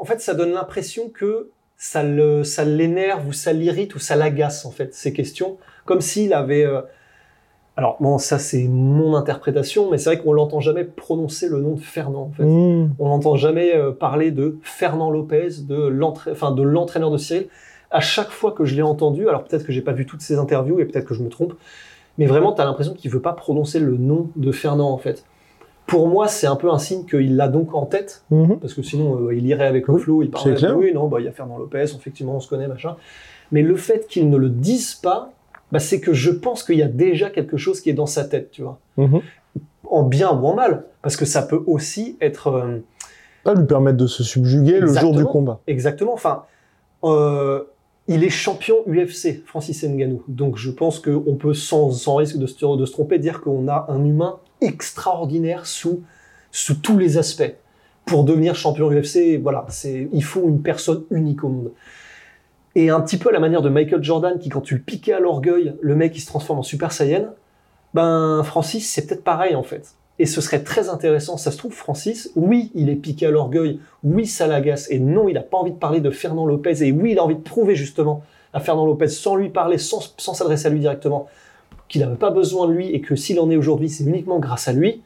En 0.00 0.04
fait, 0.04 0.20
ça 0.20 0.34
donne 0.34 0.50
l'impression 0.50 1.08
que 1.08 1.50
ça 1.82 2.02
le, 2.02 2.44
ça 2.44 2.62
l'énerve 2.62 3.26
ou 3.26 3.32
ça 3.32 3.54
l'irrite 3.54 3.94
ou 3.94 3.98
ça 3.98 4.14
l'agace 4.14 4.66
en 4.66 4.70
fait 4.70 4.92
ces 4.94 5.14
questions, 5.14 5.56
comme 5.86 6.02
s'il 6.02 6.34
avait. 6.34 6.64
euh, 6.66 6.82
Alors 7.76 7.96
bon, 8.00 8.18
ça 8.18 8.38
c'est 8.38 8.68
mon 8.68 9.14
interprétation, 9.16 9.90
mais 9.90 9.96
c'est 9.96 10.10
vrai 10.14 10.18
qu'on 10.22 10.34
l'entend 10.34 10.60
jamais 10.60 10.84
prononcer 10.84 11.48
le 11.48 11.58
nom 11.60 11.74
de 11.76 11.80
Fernand. 11.80 12.24
En 12.24 12.30
fait, 12.32 12.42
Mmh. 12.44 12.90
on 12.98 13.08
n'entend 13.08 13.36
jamais 13.36 13.74
euh, 13.74 13.92
parler 13.92 14.30
de 14.30 14.58
Fernand 14.62 15.10
Lopez, 15.10 15.62
de 15.62 15.86
l'entra- 15.88 16.30
enfin 16.32 16.50
de 16.52 16.62
l'entraîneur 16.62 17.10
de 17.10 17.16
Cyril. 17.16 17.46
À 17.90 18.00
chaque 18.00 18.30
fois 18.30 18.52
que 18.52 18.64
je 18.66 18.74
l'ai 18.76 18.82
entendu, 18.82 19.28
alors 19.28 19.44
peut-être 19.44 19.64
que 19.64 19.72
j'ai 19.72 19.80
pas 19.80 19.92
vu 19.92 20.04
toutes 20.04 20.20
ces 20.20 20.36
interviews 20.36 20.78
et 20.80 20.84
peut-être 20.84 21.06
que 21.06 21.14
je 21.14 21.22
me 21.22 21.30
trompe, 21.30 21.54
mais 22.18 22.26
vraiment, 22.26 22.52
tu 22.52 22.60
as 22.60 22.64
l'impression 22.66 22.92
qu'il 22.92 23.10
veut 23.10 23.22
pas 23.22 23.32
prononcer 23.32 23.78
le 23.80 23.96
nom 23.96 24.28
de 24.36 24.52
Fernand 24.52 24.90
en 24.90 24.98
fait. 24.98 25.24
Pour 25.90 26.06
moi, 26.08 26.28
c'est 26.28 26.46
un 26.46 26.56
peu 26.56 26.70
un 26.70 26.78
signe 26.78 27.04
qu'il 27.04 27.36
l'a 27.36 27.48
donc 27.48 27.74
en 27.74 27.84
tête, 27.84 28.24
Mhm. 28.30 28.58
parce 28.60 28.74
que 28.74 28.82
sinon 28.82 29.26
euh, 29.26 29.34
il 29.34 29.44
irait 29.46 29.66
avec 29.66 29.86
le 29.88 29.94
Oui, 29.94 30.00
flow, 30.00 30.22
il 30.22 30.30
parlerait 30.30 30.54
de 30.68 30.72
oui, 30.72 30.92
non, 30.94 31.08
bah 31.08 31.18
il 31.20 31.24
y 31.26 31.28
a 31.28 31.32
Fernand 31.32 31.58
Lopez, 31.58 31.82
effectivement 31.96 32.36
on 32.36 32.40
se 32.40 32.48
connaît, 32.48 32.68
machin. 32.68 32.96
Mais 33.52 33.62
le 33.62 33.74
fait 33.76 34.06
qu'il 34.06 34.30
ne 34.30 34.36
le 34.36 34.48
dise 34.48 34.94
pas, 34.94 35.32
bah, 35.72 35.80
c'est 35.80 36.00
que 36.00 36.12
je 36.12 36.30
pense 36.30 36.62
qu'il 36.62 36.76
y 36.78 36.82
a 36.82 36.88
déjà 36.88 37.28
quelque 37.30 37.56
chose 37.56 37.80
qui 37.80 37.90
est 37.90 37.94
dans 37.94 38.06
sa 38.06 38.24
tête, 38.24 38.50
tu 38.52 38.62
vois. 38.62 38.78
Mhm. 38.96 39.20
En 39.88 40.04
bien 40.04 40.30
ou 40.30 40.46
en 40.46 40.54
mal, 40.54 40.84
parce 41.02 41.16
que 41.16 41.24
ça 41.24 41.42
peut 41.42 41.62
aussi 41.66 42.16
être 42.20 42.46
euh, 42.48 42.78
Pas 43.42 43.54
lui 43.54 43.66
permettre 43.66 43.96
de 43.96 44.06
se 44.06 44.22
subjuguer 44.22 44.78
le 44.78 44.86
jour 44.86 45.12
du 45.14 45.24
combat. 45.24 45.58
exactement. 45.66 46.12
Enfin, 46.14 46.44
euh, 47.02 47.64
il 48.10 48.24
est 48.24 48.28
champion 48.28 48.74
UFC, 48.88 49.44
Francis 49.46 49.84
Ngannou. 49.84 50.24
Donc 50.26 50.56
je 50.56 50.70
pense 50.70 50.98
qu'on 50.98 51.36
peut 51.36 51.54
sans, 51.54 52.16
risque 52.16 52.38
de 52.38 52.46
se, 52.46 52.76
de 52.76 52.86
tromper 52.86 53.20
dire 53.20 53.40
qu'on 53.40 53.68
a 53.68 53.86
un 53.88 54.04
humain 54.04 54.40
extraordinaire 54.60 55.64
sous 55.64 56.02
tous 56.82 56.98
les 56.98 57.18
aspects. 57.18 57.54
Pour 58.04 58.24
devenir 58.24 58.56
champion 58.56 58.90
UFC, 58.90 59.40
voilà, 59.40 59.64
il 59.84 60.24
faut 60.24 60.48
une 60.48 60.60
personne 60.60 61.04
unique 61.12 61.44
au 61.44 61.50
monde. 61.50 61.72
Et 62.74 62.90
un 62.90 63.00
petit 63.00 63.16
peu 63.16 63.28
à 63.28 63.32
la 63.32 63.38
manière 63.38 63.62
de 63.62 63.68
Michael 63.68 64.02
Jordan, 64.02 64.40
qui 64.40 64.48
quand 64.48 64.60
tu 64.60 64.74
le 64.74 64.80
piquais 64.80 65.12
à 65.12 65.20
l'orgueil, 65.20 65.76
le 65.80 65.94
mec 65.94 66.16
il 66.16 66.20
se 66.20 66.26
transforme 66.26 66.58
en 66.58 66.64
Super 66.64 66.90
Saiyan. 66.90 67.28
Ben 67.94 68.42
Francis, 68.42 68.90
c'est 68.90 69.06
peut-être 69.06 69.22
pareil 69.22 69.54
en 69.54 69.62
fait. 69.62 69.94
Et 70.20 70.26
ce 70.26 70.42
serait 70.42 70.62
très 70.62 70.90
intéressant. 70.90 71.38
Ça 71.38 71.50
se 71.50 71.56
trouve, 71.56 71.72
Francis, 71.72 72.30
oui, 72.36 72.70
il 72.74 72.90
est 72.90 72.94
piqué 72.94 73.24
à 73.24 73.30
l'orgueil, 73.30 73.80
oui, 74.04 74.26
ça 74.26 74.46
l'agace, 74.46 74.86
et 74.90 74.98
non, 74.98 75.30
il 75.30 75.32
n'a 75.32 75.40
pas 75.40 75.56
envie 75.56 75.70
de 75.70 75.78
parler 75.78 76.00
de 76.00 76.10
Fernand 76.10 76.44
Lopez, 76.44 76.86
et 76.86 76.92
oui, 76.92 77.12
il 77.12 77.18
a 77.18 77.24
envie 77.24 77.36
de 77.36 77.40
prouver 77.40 77.74
justement 77.74 78.22
à 78.52 78.60
Fernand 78.60 78.84
Lopez, 78.84 79.08
sans 79.08 79.34
lui 79.34 79.48
parler, 79.48 79.78
sans, 79.78 80.14
s'adresser 80.18 80.66
à 80.66 80.68
lui 80.68 80.78
directement, 80.78 81.26
qu'il 81.88 82.02
n'avait 82.02 82.16
pas 82.16 82.28
besoin 82.28 82.68
de 82.68 82.74
lui, 82.74 82.90
et 82.94 83.00
que 83.00 83.16
s'il 83.16 83.40
en 83.40 83.48
est 83.48 83.56
aujourd'hui, 83.56 83.88
c'est 83.88 84.04
uniquement 84.04 84.38
grâce 84.38 84.68
à 84.68 84.74
lui. 84.74 85.00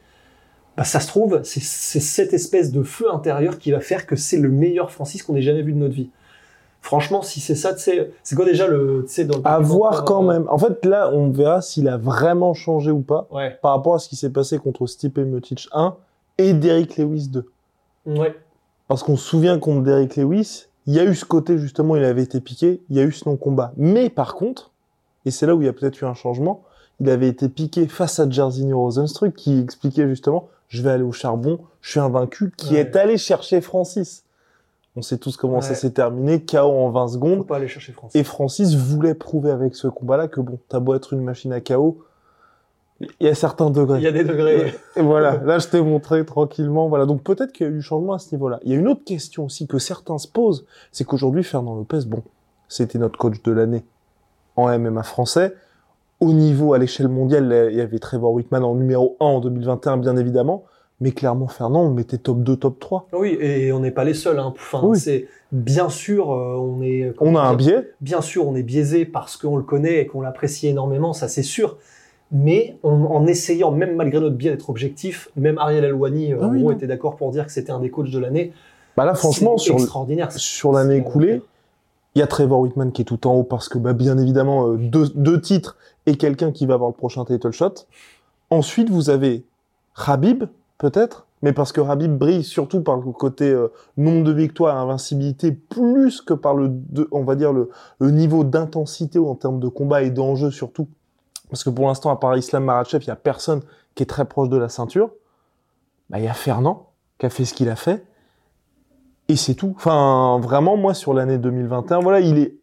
Bah, 0.75 0.83
ça 0.83 0.99
se 0.99 1.07
trouve, 1.07 1.39
c'est 1.43 1.61
cette 1.61 2.33
espèce 2.33 2.73
de 2.73 2.83
feu 2.83 3.05
intérieur 3.09 3.57
qui 3.57 3.71
va 3.71 3.79
faire 3.79 4.05
que 4.05 4.17
c'est 4.17 4.37
le 4.37 4.49
meilleur 4.49 4.91
Francis 4.91 5.23
qu'on 5.23 5.37
ait 5.37 5.41
jamais 5.41 5.61
vu 5.61 5.71
de 5.71 5.77
notre 5.77 5.95
vie. 5.95 6.09
Franchement, 6.85 7.23
si 7.23 7.39
c'est 7.39 7.55
ça, 7.55 7.75
c'est 7.75 8.35
quoi 8.35 8.45
déjà 8.45 8.67
le, 8.67 9.05
dans 9.25 9.37
le 9.37 9.41
À 9.43 9.57
voir 9.57 10.05
quand 10.05 10.21
même. 10.21 10.45
En 10.49 10.59
fait, 10.59 10.85
là, 10.85 11.09
on 11.11 11.31
verra 11.31 11.61
s'il 11.63 11.87
a 11.87 11.97
vraiment 11.97 12.53
changé 12.53 12.91
ou 12.91 12.99
pas 13.01 13.27
Ouais, 13.31 13.57
par 13.63 13.71
rapport 13.71 13.95
à 13.95 13.99
ce 13.99 14.07
qui 14.07 14.15
s'est 14.15 14.29
passé 14.29 14.59
contre 14.59 14.85
Stipe 14.85 15.17
Miocic 15.17 15.67
1 15.71 15.95
et 16.37 16.53
Derrick 16.53 16.97
Lewis 16.97 17.27
2. 17.29 17.49
ouais, 18.05 18.35
Parce 18.87 19.01
qu'on 19.01 19.17
se 19.17 19.25
souvient 19.27 19.57
contre 19.57 19.81
Derrick 19.81 20.15
Lewis, 20.15 20.65
il 20.85 20.93
y 20.93 20.99
a 20.99 21.05
eu 21.05 21.15
ce 21.15 21.25
côté 21.25 21.57
justement, 21.57 21.95
il 21.95 22.03
avait 22.03 22.21
été 22.21 22.39
piqué, 22.39 22.81
il 22.91 22.97
y 22.97 22.99
a 22.99 23.03
eu 23.03 23.11
ce 23.11 23.27
non-combat. 23.27 23.73
Mais 23.77 24.11
par 24.11 24.35
contre, 24.35 24.69
et 25.25 25.31
c'est 25.31 25.47
là 25.47 25.55
où 25.55 25.61
il 25.63 25.65
y 25.65 25.69
a 25.69 25.73
peut-être 25.73 25.99
eu 26.01 26.05
un 26.05 26.13
changement, 26.13 26.61
il 26.99 27.09
avait 27.09 27.27
été 27.29 27.49
piqué 27.49 27.87
face 27.87 28.19
à 28.19 28.29
Jairzinho 28.29 28.77
Rosenstruck 28.79 29.33
qui 29.33 29.59
expliquait 29.59 30.07
justement, 30.07 30.49
je 30.67 30.83
vais 30.83 30.91
aller 30.91 31.03
au 31.03 31.11
charbon, 31.11 31.57
je 31.81 31.89
suis 31.89 31.99
invaincu, 31.99 32.53
qui 32.55 32.73
Ouais. 32.75 32.81
est 32.81 32.95
allé 32.95 33.17
chercher 33.17 33.59
Francis. 33.61 34.23
On 34.95 35.01
sait 35.01 35.17
tous 35.17 35.35
comment 35.35 35.59
ça 35.59 35.75
s'est 35.75 35.91
terminé, 35.91 36.45
KO 36.45 36.57
en 36.57 36.89
20 36.89 37.07
faut 37.07 37.13
secondes. 37.13 37.47
pas 37.47 37.57
aller 37.57 37.67
chercher 37.67 37.91
Francis. 37.91 38.19
Et 38.19 38.23
Francis 38.23 38.75
voulait 38.75 39.13
prouver 39.13 39.51
avec 39.51 39.75
ce 39.75 39.87
combat-là 39.87 40.29
que 40.29 40.39
bon, 40.39 40.57
t'as 40.69 40.79
beau 40.79 40.95
être 40.95 41.11
une 41.11 41.21
machine 41.21 41.51
à 41.51 41.59
KO, 41.59 42.05
il 43.01 43.09
y 43.19 43.27
a 43.27 43.35
certains 43.35 43.69
degrés. 43.69 43.99
Il 43.99 44.03
y 44.03 44.07
a 44.07 44.11
des 44.13 44.23
degrés. 44.23 44.73
Et 44.95 45.01
voilà, 45.01 45.37
là 45.43 45.59
je 45.59 45.67
t'ai 45.67 45.81
montré 45.81 46.25
tranquillement. 46.25 46.87
Voilà, 46.87 47.05
donc 47.05 47.23
peut-être 47.23 47.51
qu'il 47.51 47.67
y 47.67 47.69
a 47.69 47.73
eu 47.73 47.81
changement 47.81 48.13
à 48.13 48.19
ce 48.19 48.33
niveau-là. 48.33 48.59
Il 48.63 48.71
y 48.71 48.75
a 48.75 48.77
une 48.77 48.87
autre 48.87 49.03
question 49.03 49.45
aussi 49.45 49.67
que 49.67 49.79
certains 49.79 50.17
se 50.17 50.29
posent, 50.29 50.65
c'est 50.93 51.03
qu'aujourd'hui 51.03 51.43
Fernand 51.43 51.75
Lopez, 51.75 52.05
bon, 52.07 52.23
c'était 52.69 52.97
notre 52.97 53.17
coach 53.17 53.41
de 53.43 53.51
l'année 53.51 53.83
en 54.55 54.67
MMA 54.79 55.03
français. 55.03 55.55
au 56.21 56.31
niveau 56.31 56.73
à 56.73 56.77
l'échelle 56.77 57.09
mondiale, 57.09 57.69
il 57.71 57.77
y 57.77 57.81
avait 57.81 57.99
Trevor 57.99 58.31
Whitman 58.31 58.63
en 58.63 58.75
numéro 58.75 59.17
1 59.19 59.25
en 59.25 59.39
2021, 59.41 59.97
bien 59.97 60.15
évidemment. 60.15 60.63
Mais 61.01 61.11
clairement, 61.11 61.47
Fernand, 61.47 61.81
on 61.83 61.89
mettait 61.93 62.17
top 62.17 62.41
2, 62.41 62.55
top 62.55 62.79
3. 62.79 63.07
Oui, 63.13 63.37
et 63.41 63.71
on 63.73 63.79
n'est 63.79 63.91
pas 63.91 64.03
les 64.05 64.13
seuls. 64.13 64.39
Hein. 64.39 64.53
Enfin, 64.55 64.81
Oui. 64.83 64.97
c'est 64.99 65.27
bien 65.51 65.89
sûr, 65.89 66.31
euh, 66.31 66.55
on 66.55 66.81
est. 66.81 67.13
On 67.19 67.35
a 67.35 67.41
un 67.41 67.53
biais. 67.53 67.91
Bien 68.01 68.21
sûr, 68.21 68.47
on 68.47 68.55
est 68.55 68.63
biaisé 68.63 69.05
parce 69.05 69.35
qu'on 69.35 69.57
le 69.57 69.63
connaît 69.63 69.99
et 70.01 70.07
qu'on 70.07 70.21
l'apprécie 70.21 70.67
énormément, 70.67 71.11
ça 71.13 71.27
c'est 71.27 71.43
sûr. 71.43 71.77
Mais 72.31 72.77
on- 72.83 73.05
en 73.05 73.27
essayant, 73.27 73.71
même 73.71 73.95
malgré 73.95 74.19
notre 74.19 74.35
biais 74.35 74.51
d'être 74.51 74.69
objectif, 74.69 75.29
même 75.35 75.57
Ariel 75.57 75.85
Alouani 75.85 76.33
euh, 76.33 76.39
Ah 76.41 76.47
oui, 76.47 76.65
était 76.73 76.87
d'accord 76.87 77.17
pour 77.17 77.29
dire 77.31 77.45
que 77.45 77.51
c'était 77.51 77.71
un 77.71 77.79
des 77.79 77.89
coachs 77.91 78.09
de 78.09 78.19
l'année. 78.19 78.51
Bah 78.97 79.03
là, 79.05 79.13
franchement, 79.13 79.57
C'est 79.57 79.65
sur, 79.65 79.75
extraordinaire. 79.75 80.31
sur 80.31 80.71
l'année 80.71 80.95
écoulée, 80.95 81.41
il 82.15 82.19
y 82.19 82.21
a 82.21 82.27
Trevor 82.27 82.61
Whitman 82.61 82.93
qui 82.93 83.01
est 83.01 83.05
tout 83.05 83.27
en 83.27 83.35
haut 83.35 83.43
parce 83.43 83.67
que, 83.69 83.77
bah, 83.77 83.91
bien 83.93 84.17
évidemment, 84.17 84.69
euh, 84.69 84.77
deux, 84.77 85.09
deux 85.13 85.39
titres 85.41 85.77
et 86.05 86.15
quelqu'un 86.15 86.51
qui 86.51 86.65
va 86.65 86.75
avoir 86.75 86.89
le 86.89 86.95
prochain 86.95 87.25
title 87.25 87.51
shot. 87.51 87.73
Ensuite, 88.49 88.89
vous 88.89 89.09
avez 89.09 89.43
Habib, 89.95 90.45
peut-être, 90.77 91.27
mais 91.41 91.53
parce 91.53 91.71
que 91.71 91.81
Habib 91.81 92.17
brille 92.17 92.43
surtout 92.43 92.81
par 92.81 92.97
le 92.97 93.11
côté 93.11 93.49
euh, 93.49 93.67
nombre 93.97 94.23
de 94.23 94.31
victoires, 94.31 94.77
invincibilité, 94.77 95.51
plus 95.51 96.21
que 96.21 96.33
par 96.33 96.53
le, 96.55 96.67
de- 96.69 97.07
on 97.11 97.23
va 97.23 97.35
dire, 97.35 97.53
le, 97.53 97.69
le 97.99 98.11
niveau 98.11 98.43
d'intensité 98.43 99.19
en 99.19 99.35
termes 99.35 99.59
de 99.59 99.67
combat 99.67 100.01
et 100.03 100.09
d'enjeu 100.09 100.51
surtout. 100.51 100.87
Parce 101.49 101.63
que 101.63 101.69
pour 101.69 101.87
l'instant, 101.87 102.09
à 102.09 102.15
part 102.15 102.35
Islam 102.35 102.63
Makhachev, 102.65 103.03
il 103.03 103.07
y 103.07 103.11
a 103.11 103.15
personne 103.15 103.61
qui 103.93 104.03
est 104.03 104.07
très 104.07 104.25
proche 104.25 104.49
de 104.49 104.57
la 104.57 104.67
ceinture. 104.69 105.11
Bah, 106.09 106.17
il 106.19 106.25
y 106.25 106.27
a 106.27 106.33
Fernand 106.33 106.89
qui 107.19 107.25
a 107.27 107.29
fait 107.29 107.45
ce 107.45 107.53
qu'il 107.53 107.69
a 107.69 107.75
fait. 107.75 108.03
Et 109.27 109.35
c'est 109.35 109.53
tout. 109.55 109.73
Enfin, 109.77 110.39
vraiment, 110.41 110.77
moi, 110.77 110.93
sur 110.93 111.13
l'année 111.13 111.37
2021, 111.37 111.99
voilà, 111.99 112.19
il 112.19 112.37
est 112.37 112.55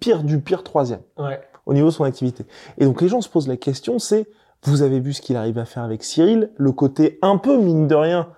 pire 0.00 0.22
du 0.22 0.40
pire 0.40 0.62
troisième 0.62 1.00
Ouais. 1.18 1.40
au 1.66 1.74
niveau 1.74 1.86
de 1.88 1.92
son 1.92 2.04
activité. 2.04 2.44
Et 2.78 2.84
donc, 2.84 3.00
les 3.00 3.08
gens 3.08 3.20
se 3.20 3.28
posent 3.28 3.48
la 3.48 3.56
question, 3.56 3.98
c'est, 3.98 4.28
vous 4.64 4.82
avez 4.82 5.00
vu 5.00 5.12
ce 5.12 5.20
qu'il 5.22 5.36
arrive 5.36 5.58
à 5.58 5.64
faire 5.64 5.82
avec 5.82 6.02
Cyril, 6.02 6.50
le 6.56 6.72
côté 6.72 7.18
un 7.22 7.36
peu, 7.38 7.56
mine 7.58 7.86
de 7.86 7.94
rien, 7.94 8.28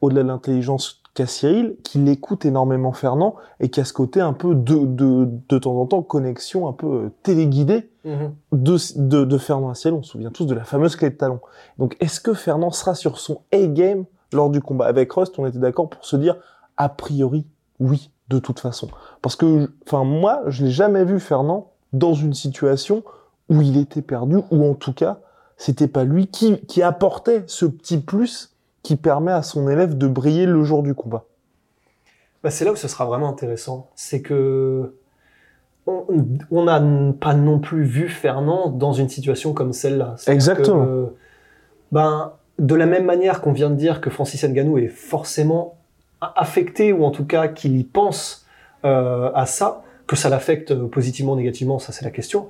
au-delà 0.00 0.22
de 0.22 0.28
l'intelligence 0.28 1.02
qu'a 1.14 1.26
Cyril, 1.26 1.76
qui 1.82 1.98
l'écoute 1.98 2.44
énormément 2.44 2.92
Fernand, 2.92 3.34
et 3.58 3.68
qui 3.68 3.80
a 3.80 3.84
ce 3.84 3.92
côté 3.92 4.20
un 4.20 4.32
peu 4.32 4.54
de, 4.54 4.86
de, 4.86 5.28
de 5.48 5.58
temps 5.58 5.74
en 5.80 5.86
temps, 5.86 6.02
connexion 6.02 6.68
un 6.68 6.72
peu 6.72 6.86
euh, 6.86 7.10
téléguidée, 7.22 7.86
Mhm. 8.02 8.32
de, 8.52 8.76
de, 8.96 9.24
de 9.26 9.36
Fernand 9.38 9.68
à 9.68 9.74
Ciel, 9.74 9.92
on 9.92 10.02
se 10.02 10.12
souvient 10.12 10.30
tous 10.30 10.46
de 10.46 10.54
la 10.54 10.64
fameuse 10.64 10.96
clé 10.96 11.10
de 11.10 11.16
talon. 11.16 11.38
Donc, 11.78 11.98
est-ce 12.00 12.18
que 12.18 12.32
Fernand 12.32 12.70
sera 12.70 12.94
sur 12.94 13.18
son 13.18 13.42
A-game 13.52 14.04
lors 14.32 14.48
du 14.48 14.62
combat 14.62 14.86
Avec 14.86 15.12
Rust, 15.12 15.38
on 15.38 15.44
était 15.44 15.58
d'accord 15.58 15.90
pour 15.90 16.02
se 16.06 16.16
dire, 16.16 16.36
a 16.78 16.88
priori, 16.88 17.44
oui, 17.78 18.10
de 18.30 18.38
toute 18.38 18.58
façon. 18.58 18.88
Parce 19.20 19.36
que, 19.36 19.70
enfin, 19.86 20.04
moi, 20.04 20.40
je 20.46 20.64
l'ai 20.64 20.70
jamais 20.70 21.04
vu 21.04 21.20
Fernand 21.20 21.72
dans 21.92 22.14
une 22.14 22.32
situation 22.32 23.02
où 23.50 23.60
il 23.60 23.76
était 23.76 24.00
perdu, 24.00 24.38
ou 24.50 24.64
en 24.64 24.72
tout 24.72 24.94
cas, 24.94 25.18
c'était 25.60 25.88
pas 25.88 26.04
lui 26.04 26.26
qui, 26.26 26.58
qui 26.62 26.82
apportait 26.82 27.44
ce 27.46 27.66
petit 27.66 27.98
plus 27.98 28.56
qui 28.82 28.96
permet 28.96 29.30
à 29.30 29.42
son 29.42 29.68
élève 29.68 29.98
de 29.98 30.08
briller 30.08 30.46
le 30.46 30.64
jour 30.64 30.82
du 30.82 30.94
combat. 30.94 31.26
Bah, 32.42 32.48
c'est 32.48 32.64
là 32.64 32.72
où 32.72 32.76
ce 32.76 32.88
sera 32.88 33.04
vraiment 33.04 33.28
intéressant. 33.28 33.90
C'est 33.94 34.22
que 34.22 34.94
on 35.86 36.64
n'a 36.64 36.80
pas 37.20 37.34
non 37.34 37.58
plus 37.58 37.84
vu 37.84 38.08
Fernand 38.08 38.70
dans 38.70 38.94
une 38.94 39.10
situation 39.10 39.52
comme 39.52 39.74
celle-là. 39.74 40.14
Exactement. 40.28 40.86
que, 40.86 41.12
ben, 41.92 42.32
de 42.58 42.74
la 42.74 42.86
même 42.86 43.04
manière 43.04 43.42
qu'on 43.42 43.52
vient 43.52 43.68
de 43.68 43.74
dire 43.74 44.00
que 44.00 44.08
Francis 44.08 44.42
Ngannou 44.42 44.78
est 44.78 44.88
forcément 44.88 45.76
affecté, 46.22 46.94
ou 46.94 47.04
en 47.04 47.10
tout 47.10 47.26
cas 47.26 47.48
qu'il 47.48 47.76
y 47.76 47.84
pense 47.84 48.46
euh, 48.86 49.30
à 49.34 49.44
ça, 49.44 49.82
que 50.06 50.16
ça 50.16 50.30
l'affecte 50.30 50.70
euh, 50.70 50.86
positivement 50.86 51.32
ou 51.32 51.36
négativement, 51.36 51.78
ça 51.78 51.92
c'est 51.92 52.04
la 52.04 52.10
question. 52.10 52.48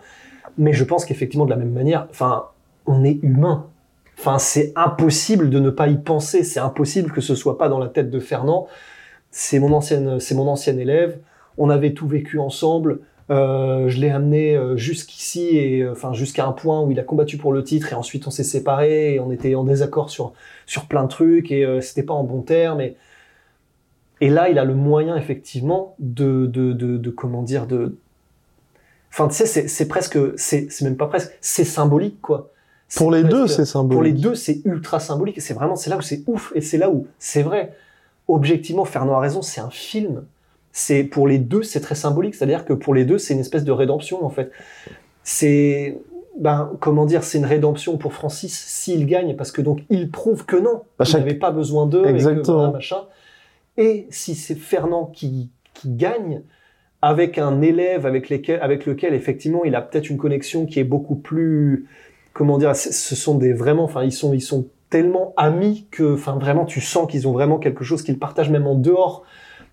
Mais 0.59 0.73
je 0.73 0.85
pense 0.85 1.05
qu'effectivement, 1.05 1.47
de 1.47 1.51
la 1.51 1.57
même 1.57 1.73
manière, 1.73 2.07
enfin, 2.11 2.51
on 2.87 3.05
est 3.05 3.19
humain. 3.23 3.67
Enfin, 4.19 4.39
c'est 4.39 4.73
impossible 4.77 5.49
de 5.51 5.61
ne 5.61 5.71
pas 5.71 5.89
y 5.89 5.97
penser. 5.97 6.45
C'est 6.45 6.61
impossible 6.61 7.11
que 7.13 7.21
ce 7.21 7.35
soit 7.35 7.57
pas 7.57 7.69
dans 7.69 7.79
la 7.79 7.89
tête 7.89 8.11
de 8.11 8.21
Fernand. 8.21 8.69
C'est 9.31 9.59
mon 9.59 9.73
ancienne, 9.73 10.21
c'est 10.21 10.35
mon 10.35 10.49
ancien 10.49 10.77
élève. 10.77 11.19
On 11.57 11.71
avait 11.71 11.93
tout 11.95 12.07
vécu 12.07 12.39
ensemble. 12.39 13.01
Euh, 13.31 13.89
je 13.89 14.01
l'ai 14.01 14.11
amené 14.11 14.57
euh, 14.57 14.77
jusqu'ici 14.77 15.57
et 15.57 15.83
euh, 15.83 15.93
enfin 15.93 16.13
jusqu'à 16.13 16.47
un 16.47 16.53
point 16.53 16.83
où 16.83 16.91
il 16.91 16.99
a 16.99 17.05
combattu 17.05 17.37
pour 17.37 17.53
le 17.53 17.63
titre 17.63 17.93
et 17.93 17.95
ensuite 17.95 18.27
on 18.27 18.31
s'est 18.31 18.43
séparés 18.43 19.15
et 19.15 19.21
on 19.21 19.31
était 19.31 19.55
en 19.55 19.63
désaccord 19.63 20.11
sur 20.11 20.33
sur 20.67 20.87
plein 20.87 21.05
de 21.05 21.09
trucs 21.09 21.53
et 21.53 21.65
euh, 21.65 21.81
c'était 21.81 22.03
pas 22.03 22.15
en 22.15 22.25
bon 22.25 22.43
terme 22.43 22.81
et 22.81 22.97
là 24.21 24.49
il 24.49 24.59
a 24.59 24.65
le 24.65 24.75
moyen 24.75 25.17
effectivement 25.17 25.95
de 26.01 26.47
de 26.47 26.73
de, 26.73 27.11
comment 27.11 27.43
dire 27.43 27.69
de 27.69 27.97
enfin 29.13 29.29
tu 29.29 29.35
sais 29.35 29.47
c'est 29.47 29.89
presque 29.89 30.19
c'est 30.37 30.69
même 30.83 30.97
pas 30.97 31.07
presque 31.07 31.31
c'est 31.41 31.65
symbolique 31.65 32.21
quoi 32.21 32.51
Pour 32.97 33.11
les 33.11 33.23
deux, 33.23 33.47
c'est 33.47 33.65
symbolique. 33.65 33.93
pour 33.93 34.03
les 34.03 34.13
deux, 34.13 34.35
c'est 34.35 34.61
ultra 34.65 35.01
symbolique. 35.01 35.39
et 35.39 35.41
C'est 35.41 35.55
vraiment, 35.55 35.77
c'est 35.77 35.91
là 35.91 35.97
où 35.97 36.03
c'est 36.03 36.23
ouf. 36.27 36.53
Et 36.55 36.61
c'est 36.61 36.79
là 36.79 36.91
où, 36.91 37.07
c'est 37.19 37.43
vrai, 37.43 37.73
objectivement, 38.29 38.85
Fernand 38.85 39.15
a 39.15 39.21
raison, 39.21 39.43
c'est 39.43 39.61
un 39.61 39.71
film. 39.71 40.25
C'est, 40.73 41.05
pour 41.05 41.27
les 41.27 41.39
deux, 41.39 41.63
c'est 41.63 41.81
très 41.81 41.95
symbolique. 41.95 42.35
C'est-à-dire 42.35 42.65
que 42.65 42.73
pour 42.73 42.95
les 42.95 43.05
deux, 43.05 43.19
c'est 43.19 43.35
une 43.35 43.41
espèce 43.41 43.65
de 43.65 43.73
rédemption, 43.73 44.25
en 44.25 44.31
fait. 44.31 44.51
C'est, 45.23 45.99
ben, 46.39 46.73
comment 46.81 47.07
dire, 47.07 47.23
c'est 47.23 47.39
une 47.39 47.47
rédemption 47.47 47.97
pour 47.97 48.13
Francis 48.13 48.57
s'il 48.57 49.07
gagne, 49.07 49.37
parce 49.37 49.53
que 49.53 49.63
donc, 49.63 49.83
il 49.89 50.11
prouve 50.11 50.45
que 50.45 50.57
non. 50.57 50.83
Bah, 50.99 51.05
il 51.09 51.15
n'avait 51.15 51.35
pas 51.35 51.51
besoin 51.51 51.87
d'eux, 51.87 52.03
et 52.03 52.11
que 52.11 52.15
Exactement. 52.15 52.57
voilà, 52.57 52.73
machin. 52.73 53.03
Et 53.77 54.07
si 54.11 54.35
c'est 54.35 54.57
Fernand 54.57 55.07
qui, 55.07 55.51
qui 55.75 55.91
gagne, 55.91 56.43
avec 57.03 57.39
un 57.39 57.63
élève 57.63 58.05
avec, 58.05 58.29
lesquels, 58.29 58.61
avec 58.61 58.85
lequel, 58.87 59.15
effectivement, 59.15 59.65
il 59.65 59.75
a 59.75 59.81
peut-être 59.81 60.11
une 60.11 60.19
connexion 60.19 60.67
qui 60.67 60.81
est 60.81 60.85
beaucoup 60.85 61.15
plus, 61.15 61.89
comment 62.33 62.59
dire, 62.59 62.75
ce 62.77 63.15
sont 63.17 63.37
des 63.37 63.53
vraiment, 63.53 63.85
enfin, 63.85 64.05
ils 64.05 64.13
sont, 64.13 64.33
ils 64.35 64.41
sont 64.41 64.67
tellement 64.89 65.33
amis 65.37 65.87
que, 65.91 66.15
enfin, 66.15 66.37
vraiment, 66.37 66.65
tu 66.65 66.81
sens 66.81 67.11
qu'ils 67.11 67.29
ont 67.29 67.33
vraiment 67.33 67.59
quelque 67.59 67.85
chose 67.85 68.03
qu'ils 68.03 68.19
partagent 68.19 68.51
même 68.51 68.67
en 68.67 68.75
dehors 68.75 69.23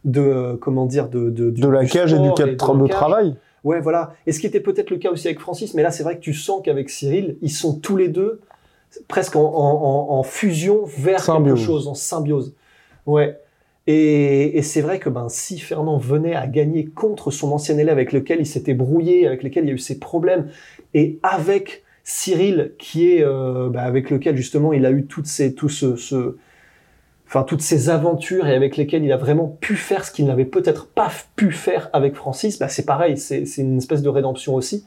de, 0.06 0.22
euh, 0.22 0.58
comment 0.60 0.86
dire, 0.86 1.10
de, 1.10 1.30
de, 1.30 1.50
du- 1.50 1.62
De 1.62 1.68
la 1.68 1.86
cage 1.86 2.14
et 2.14 2.20
du 2.20 2.32
cadre 2.34 2.76
de 2.76 2.88
travail. 2.88 3.36
Ouais, 3.64 3.82
voilà. 3.82 4.14
Et 4.28 4.32
ce 4.32 4.40
qui 4.40 4.46
était 4.48 4.60
peut-être 4.60 4.92
le 4.92 4.98
cas 4.98 5.10
aussi 5.10 5.28
avec 5.28 5.40
Francis, 5.40 5.74
mais 5.74 5.82
là, 5.84 5.92
c'est 5.92 6.04
vrai 6.04 6.16
que 6.16 6.22
tu 6.22 6.34
sens 6.34 6.62
qu'avec 6.64 6.90
Cyril, 6.90 7.38
ils 7.42 7.50
sont 7.52 7.80
tous 7.80 7.98
les 7.98 8.08
deux 8.08 8.40
presque 9.08 9.36
en, 9.36 9.42
en, 9.44 9.46
en- 10.14 10.20
en 10.20 10.24
fusion 10.24 10.82
vers 10.86 11.20
Symbiose. 11.20 11.56
quelque 11.58 11.66
chose, 11.66 11.88
en 11.88 11.94
symbiose. 11.94 12.54
Ouais. 13.06 13.38
Et, 13.88 14.58
et 14.58 14.62
c'est 14.62 14.82
vrai 14.82 15.00
que 15.00 15.10
ben, 15.10 15.30
si 15.30 15.60
Fernand 15.60 15.98
venait 15.98 16.36
à 16.36 16.46
gagner 16.48 16.86
contre 16.86 17.32
son 17.32 17.52
ancien 17.52 17.78
élève 17.78 17.94
avec 17.94 18.12
lequel 18.14 18.40
il 18.40 18.46
s'était 18.46 18.74
brouillé, 18.74 19.26
avec 19.28 19.44
lequel 19.44 19.64
il 19.66 19.68
y 19.68 19.72
a 19.72 19.76
eu 19.76 19.80
ses 19.80 19.98
problèmes, 20.00 20.50
et 20.94 21.20
avec 21.24 21.84
Cyril, 22.10 22.72
qui 22.80 23.12
est 23.12 23.22
euh, 23.22 23.68
bah, 23.70 23.82
avec 23.82 24.10
lequel 24.10 24.38
justement 24.38 24.72
il 24.72 24.86
a 24.86 24.92
eu 24.92 25.06
toutes 25.06 25.28
ces, 25.28 25.54
tout 25.54 25.68
ce, 25.68 25.98
ce- 25.98 26.38
enfin 27.28 27.44
toutes 27.44 27.62
ces 27.62 27.90
aventures 27.90 28.48
et 28.48 28.56
avec 28.56 28.78
lesquelles 28.78 29.04
il 29.04 29.12
a 29.12 29.18
vraiment 29.18 29.58
pu 29.60 29.76
faire 29.76 30.06
ce 30.06 30.12
qu'il 30.14 30.26
n'avait 30.26 30.46
peut-être 30.46 30.88
pas 30.88 31.10
pu 31.36 31.52
faire 31.52 31.90
avec 31.92 32.16
Francis, 32.16 32.60
bah, 32.60 32.70
c'est 32.70 32.86
pareil, 32.86 33.18
c'est 33.18 33.44
une 33.58 33.78
espèce 33.78 34.02
de 34.02 34.08
rédemption 34.10 34.56
aussi. 34.56 34.86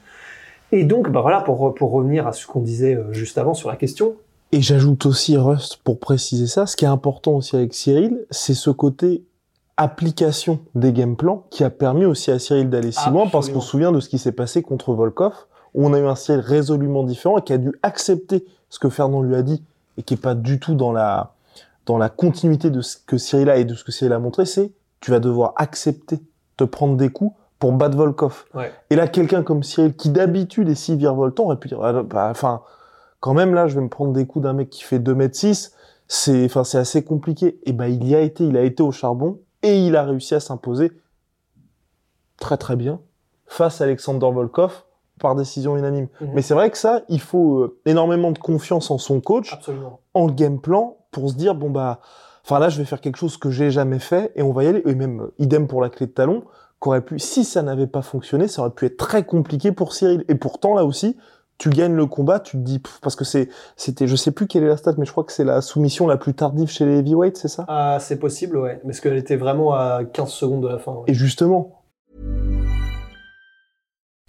Et 0.73 0.85
donc, 0.85 1.11
bah 1.11 1.21
voilà, 1.21 1.43
pour, 1.43 1.75
pour 1.75 1.91
revenir 1.91 2.27
à 2.27 2.33
ce 2.33 2.47
qu'on 2.47 2.61
disait 2.61 2.95
euh, 2.95 3.13
juste 3.13 3.37
avant 3.37 3.53
sur 3.53 3.69
la 3.69 3.77
question, 3.77 4.15
Et 4.53 4.63
j'ajoute 4.63 5.05
aussi, 5.05 5.37
Rust, 5.37 5.81
pour 5.85 5.99
préciser 5.99 6.47
ça, 6.47 6.65
ce 6.67 6.75
qui 6.77 6.87
est 6.87 6.89
important 6.89 7.33
aussi 7.33 7.55
avec 7.55 7.75
Cyril, 7.75 8.25
c'est 8.31 8.55
ce 8.55 8.71
côté 8.71 9.23
application 9.77 10.61
des 10.75 10.93
game 10.93 11.17
plans 11.17 11.45
qui 11.51 11.65
a 11.65 11.71
permis 11.71 12.05
aussi 12.07 12.31
à 12.31 12.39
Cyril 12.39 12.71
d'aller 12.71 12.93
si 12.93 13.09
loin, 13.11 13.27
parce 13.29 13.49
qu'on 13.51 13.61
se 13.61 13.69
souvient 13.69 13.93
de 13.93 14.01
ce 14.01 14.09
qui 14.09 14.19
s'est 14.19 14.33
passé 14.33 14.63
contre 14.63 14.93
Volkov, 14.95 15.33
on 15.75 15.93
a 15.93 15.99
eu 15.99 16.07
un 16.07 16.15
Cyril 16.15 16.41
résolument 16.41 17.05
différent 17.05 17.39
et 17.39 17.43
qui 17.43 17.53
a 17.53 17.59
dû 17.59 17.73
accepter 17.83 18.45
ce 18.69 18.79
que 18.79 18.89
Fernand 18.89 19.23
lui 19.23 19.35
a 19.35 19.43
dit 19.43 19.63
et 19.99 20.03
qui 20.03 20.15
est 20.15 20.21
pas 20.21 20.35
du 20.35 20.59
tout 20.59 20.75
dans 20.75 20.93
la, 20.93 21.33
dans 21.87 21.99
la 21.99 22.09
continuité 22.09 22.71
de 22.71 22.81
ce 22.81 22.97
que 22.97 23.19
Cyril 23.19 23.51
a 23.51 23.57
et 23.57 23.65
de 23.65 23.75
ce 23.75 23.85
que 23.85 23.93
Cyril 23.93 24.13
a 24.13 24.19
montré, 24.19 24.47
c'est 24.47 24.73
tu 25.01 25.11
vas 25.11 25.21
devoir 25.21 25.55
accepter 25.57 26.21
de 26.59 26.65
prendre 26.65 26.97
des 26.97 27.11
coups 27.11 27.35
pour 27.59 27.73
battre 27.73 27.97
Volkov. 27.97 28.45
Ouais. 28.55 28.73
Et 28.91 28.97
là, 28.97 29.07
quelqu'un 29.07 29.43
comme 29.43 29.63
Cyril, 29.63 29.95
qui 29.95 30.11
d'habitude 30.11 30.69
est 30.69 30.75
si 30.75 30.97
virevoltant, 30.97 31.45
aurait 31.45 31.59
pu 31.59 31.69
dire, 31.69 31.83
ah, 31.83 32.03
bah, 32.03 32.29
enfin, 32.31 32.63
quand 33.21 33.35
même, 33.35 33.55
là, 33.55 33.67
je 33.67 33.75
vais 33.75 33.83
me 33.83 33.89
prendre 33.89 34.13
des 34.13 34.27
coups 34.27 34.45
d'un 34.45 34.55
mec 34.55 34.71
qui 34.71 34.83
fait 34.83 34.99
2 34.99 35.15
mètres 35.15 35.37
6, 35.37 35.75
c'est, 36.09 36.45
enfin, 36.45 36.65
c'est 36.65 36.79
assez 36.79 37.05
compliqué. 37.05 37.61
Et 37.65 37.73
ben, 37.73 37.87
il 37.87 38.07
y 38.07 38.15
a 38.15 38.21
été, 38.21 38.45
il 38.45 38.57
a 38.57 38.63
été 38.63 38.83
au 38.83 38.93
charbon, 38.93 39.39
et 39.63 39.79
il 39.87 39.97
a 39.97 40.05
réussi 40.05 40.35
à 40.35 40.41
s'imposer 40.41 40.93
très 42.39 42.57
très 42.57 42.77
bien 42.77 43.01
face 43.47 43.81
à 43.81 43.85
Alexander 43.85 44.31
Volkov 44.33 44.85
par 45.21 45.37
décision 45.37 45.77
unanime. 45.77 46.09
Mhm. 46.21 46.31
Mais 46.35 46.43
c'est 46.43 46.55
vrai 46.55 46.71
que 46.71 46.79
ça, 46.79 47.03
il 47.09 47.21
faut 47.21 47.59
euh, 47.61 47.79
énormément 47.87 48.33
de 48.33 48.39
confiance 48.39 48.91
en 48.91 48.99
son 48.99 49.21
coach, 49.21 49.53
absolument. 49.53 50.01
en 50.15 50.27
game 50.27 50.61
plan, 50.61 50.97
pour 51.13 51.31
se 51.31 51.35
dire, 51.35 51.55
bon 51.55 51.71
bah, 51.71 52.01
enfin 52.45 52.59
là, 52.59 52.69
je 52.69 52.79
vais 52.79 52.85
faire 52.85 53.01
quelque 53.01 53.17
chose 53.19 53.37
que 53.37 53.51
j'ai 53.51 53.71
jamais 53.71 53.99
fait, 53.99 54.33
et 54.35 54.43
on 54.43 54.53
va 54.53 54.65
y 54.65 54.67
aller. 54.67 54.83
Et 54.87 54.95
même, 54.95 55.21
euh, 55.21 55.35
idem 55.39 55.69
pour 55.69 55.81
la 55.83 55.91
clé 55.91 56.07
de 56.07 56.13
talon, 56.13 56.43
qu'aurait 56.81 57.03
pu, 57.03 57.19
si 57.19 57.45
ça 57.45 57.63
n'avait 57.63 57.87
pas 57.87 58.03
fonctionné, 58.03 58.49
ça 58.49 58.63
aurait 58.63 58.71
pu 58.71 58.87
être 58.87 58.97
très 58.97 59.25
compliqué 59.25 59.71
pour 59.71 59.93
Cyril. 59.93 60.25
Et 60.29 60.35
pourtant, 60.35 60.75
là 60.75 60.85
aussi, 60.85 61.17
tu 61.59 61.69
gagnes 61.69 61.95
le 61.95 62.07
combat, 62.07 62.41
tu 62.41 62.53
te 62.53 62.63
dis, 62.63 62.79
pff, 62.79 63.01
parce 63.03 63.17
que 63.17 63.25
c'est, 63.25 63.51
c'était, 63.77 64.07
je 64.07 64.17
sais 64.17 64.31
plus 64.31 64.47
quelle 64.47 64.65
est 64.65 64.69
la 64.69 64.79
stat, 64.79 64.95
mais 64.97 65.05
je 65.05 65.13
crois 65.13 65.25
que 65.25 65.33
c'est 65.33 65.45
la 65.45 65.61
soumission 65.61 66.07
la 66.07 66.17
plus 66.17 66.33
tardive 66.33 66.69
chez 66.71 66.87
les 66.87 67.01
heavyweights, 67.01 67.37
c'est 67.37 67.49
ça? 67.49 67.67
Ah, 67.69 67.99
c'est 68.01 68.19
possible, 68.19 68.57
ouais. 68.57 68.81
Parce 68.83 69.01
qu'elle 69.01 69.19
était 69.19 69.37
vraiment 69.37 69.75
à 69.75 70.01
15 70.11 70.31
secondes 70.31 70.63
de 70.63 70.69
la 70.69 70.79
fin. 70.79 70.93
ouais. 70.93 71.03
Et 71.09 71.13
justement, 71.15 71.83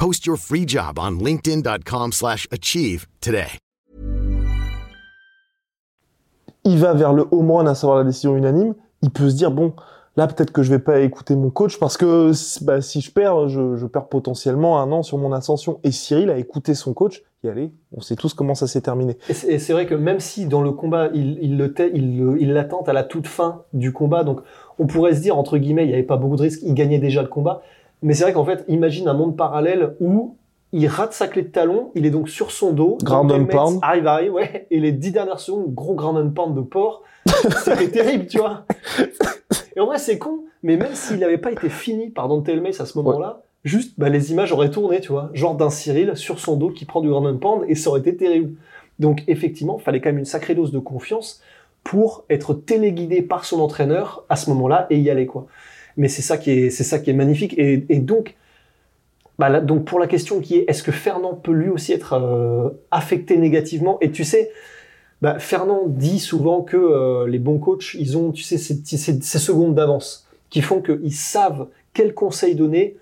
Post 0.00 0.24
your 0.24 0.38
free 0.38 0.66
job 0.66 0.98
on 0.98 1.22
linkedin.com/achieve 1.22 2.12
slash 2.14 2.48
achieve 2.50 3.04
today. 3.20 3.58
il 6.64 6.78
va 6.78 6.94
vers 6.94 7.12
le 7.12 7.26
home 7.30 7.50
run, 7.50 7.66
à 7.66 7.74
savoir 7.74 7.98
la 7.98 8.04
décision 8.04 8.34
unanime, 8.34 8.74
il 9.02 9.10
peut 9.10 9.28
se 9.28 9.34
dire 9.34 9.50
bon, 9.50 9.74
là 10.16 10.26
peut-être 10.26 10.52
que 10.52 10.62
je 10.62 10.70
vais 10.70 10.78
pas 10.78 11.00
écouter 11.00 11.36
mon 11.36 11.50
coach 11.50 11.78
parce 11.78 11.98
que 11.98 12.32
bah, 12.64 12.80
si 12.80 13.02
je 13.02 13.12
perds, 13.12 13.48
je, 13.48 13.76
je 13.76 13.84
perds 13.84 14.08
potentiellement 14.08 14.80
un 14.80 14.90
an 14.90 15.02
sur 15.02 15.18
mon 15.18 15.34
ascension. 15.34 15.80
Et 15.84 15.90
Cyril 15.90 16.30
a 16.30 16.38
écouté 16.38 16.72
son 16.74 16.94
coach. 16.94 17.22
Et 17.44 17.50
allez, 17.50 17.72
on 17.92 18.00
sait 18.00 18.16
tous 18.16 18.32
comment 18.32 18.54
ça 18.54 18.66
s'est 18.66 18.80
terminé. 18.80 19.18
Et 19.28 19.58
c'est 19.58 19.72
vrai 19.74 19.84
que 19.84 19.94
même 19.94 20.20
si 20.20 20.46
dans 20.46 20.62
le 20.62 20.72
combat, 20.72 21.10
il, 21.12 21.38
il 21.42 21.58
le- 21.58 22.36
il 22.40 22.52
l'attente 22.54 22.88
à 22.88 22.94
la 22.94 23.02
toute 23.02 23.26
fin 23.26 23.64
du 23.74 23.92
combat, 23.92 24.24
donc 24.24 24.40
on 24.78 24.86
pourrait 24.86 25.14
se 25.14 25.20
dire, 25.20 25.36
entre 25.36 25.58
guillemets, 25.58 25.84
il 25.84 25.88
n'y 25.88 25.94
avait 25.94 26.02
pas 26.02 26.16
beaucoup 26.16 26.36
de 26.36 26.42
risques, 26.42 26.60
il 26.62 26.72
gagnait 26.72 26.98
déjà 26.98 27.20
le 27.20 27.28
combat. 27.28 27.60
Mais 28.02 28.14
c'est 28.14 28.24
vrai 28.24 28.32
qu'en 28.32 28.44
fait, 28.44 28.64
imagine 28.68 29.08
un 29.08 29.14
monde 29.14 29.36
parallèle 29.36 29.94
où 30.00 30.36
il 30.72 30.86
rate 30.86 31.12
sa 31.12 31.26
clé 31.26 31.42
de 31.42 31.48
talon, 31.48 31.90
il 31.94 32.06
est 32.06 32.10
donc 32.10 32.28
sur 32.28 32.50
son 32.50 32.72
dos. 32.72 32.98
Ground 33.02 33.32
and 33.32 33.46
pound. 33.46 33.78
Arrive, 33.82 34.06
arrive, 34.06 34.32
ouais. 34.32 34.66
Et 34.70 34.78
les 34.78 34.92
dix 34.92 35.10
dernières 35.10 35.40
secondes, 35.40 35.74
gros 35.74 35.94
ground 35.94 36.16
and 36.16 36.30
pound 36.30 36.56
de 36.56 36.60
porc. 36.60 37.02
C'était 37.64 37.90
terrible, 37.90 38.26
tu 38.26 38.38
vois. 38.38 38.64
Et 39.76 39.80
en 39.80 39.86
vrai, 39.86 39.98
c'est 39.98 40.18
con, 40.18 40.44
mais 40.62 40.76
même 40.76 40.94
s'il 40.94 41.18
n'avait 41.18 41.38
pas 41.38 41.52
été 41.52 41.68
fini 41.68 42.10
par 42.10 42.28
Dante 42.28 42.48
Mace 42.48 42.80
à 42.80 42.86
ce 42.86 42.96
moment-là, 42.98 43.42
juste, 43.64 43.94
bah, 43.98 44.08
les 44.08 44.32
images 44.32 44.52
auraient 44.52 44.70
tourné, 44.70 45.00
tu 45.00 45.12
vois. 45.12 45.30
Genre 45.32 45.56
d'un 45.56 45.70
Cyril 45.70 46.16
sur 46.16 46.38
son 46.38 46.56
dos 46.56 46.70
qui 46.70 46.84
prend 46.84 47.00
du 47.00 47.08
ground 47.08 47.26
and 47.26 47.38
pound 47.38 47.64
et 47.68 47.74
ça 47.74 47.90
aurait 47.90 48.00
été 48.00 48.16
terrible. 48.16 48.54
Donc, 48.98 49.24
effectivement, 49.26 49.76
il 49.78 49.82
fallait 49.82 50.00
quand 50.00 50.10
même 50.10 50.18
une 50.18 50.24
sacrée 50.24 50.54
dose 50.54 50.72
de 50.72 50.78
confiance 50.78 51.40
pour 51.82 52.24
être 52.28 52.54
téléguidé 52.54 53.22
par 53.22 53.44
son 53.44 53.60
entraîneur 53.60 54.24
à 54.28 54.36
ce 54.36 54.50
moment-là 54.50 54.86
et 54.90 54.98
y 54.98 55.10
aller, 55.10 55.26
quoi. 55.26 55.46
Mais 55.96 56.08
c'est 56.08 56.22
ça 56.22 56.38
qui 56.38 56.50
est, 56.50 56.70
c'est 56.70 56.84
ça 56.84 56.98
qui 56.98 57.10
est 57.10 57.14
magnifique. 57.14 57.54
Et, 57.58 57.78
donc, 57.98 58.36
bah 59.38 59.60
donc 59.60 59.84
pour 59.84 59.98
la 59.98 60.06
question 60.06 60.40
qui 60.40 60.56
est, 60.56 60.64
est-ce 60.68 60.82
que 60.82 60.92
Fernand 60.92 61.34
peut 61.34 61.52
lui 61.52 61.68
aussi 61.68 61.92
être 61.92 62.14
euh, 62.14 62.70
affecté 62.90 63.36
négativement? 63.36 63.98
Et 64.00 64.10
tu 64.10 64.24
sais, 64.24 64.50
bah, 65.22 65.38
Fernand 65.38 65.84
dit 65.86 66.18
souvent 66.18 66.62
que 66.62 66.76
euh, 66.76 67.26
les 67.26 67.38
bons 67.38 67.58
coachs, 67.58 67.94
ils 67.94 68.16
ont, 68.16 68.32
tu 68.32 68.42
sais, 68.42 68.58
ces, 68.58 68.80
ces, 68.84 69.20
ces 69.20 69.38
secondes 69.38 69.74
d'avance 69.74 70.26
qui 70.48 70.62
font 70.62 70.82
qu'ils 70.82 71.14
savent 71.14 71.68
quel 71.92 72.14
conseil 72.14 72.54
donner, 72.54 72.96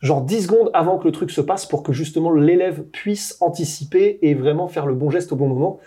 genre 0.00 0.22
10 0.22 0.42
secondes 0.42 0.70
avant 0.74 0.98
que 0.98 1.04
le 1.04 1.12
truc 1.12 1.30
se 1.30 1.40
passe 1.40 1.66
pour 1.66 1.82
que 1.82 1.92
justement 1.92 2.30
l'élève 2.30 2.82
puisse 2.84 3.36
anticiper 3.40 4.18
et 4.22 4.34
vraiment 4.34 4.68
faire 4.68 4.86
le 4.86 4.94
bon 4.94 5.10
geste 5.10 5.32
au 5.32 5.36
bon 5.36 5.48
moment. 5.48 5.78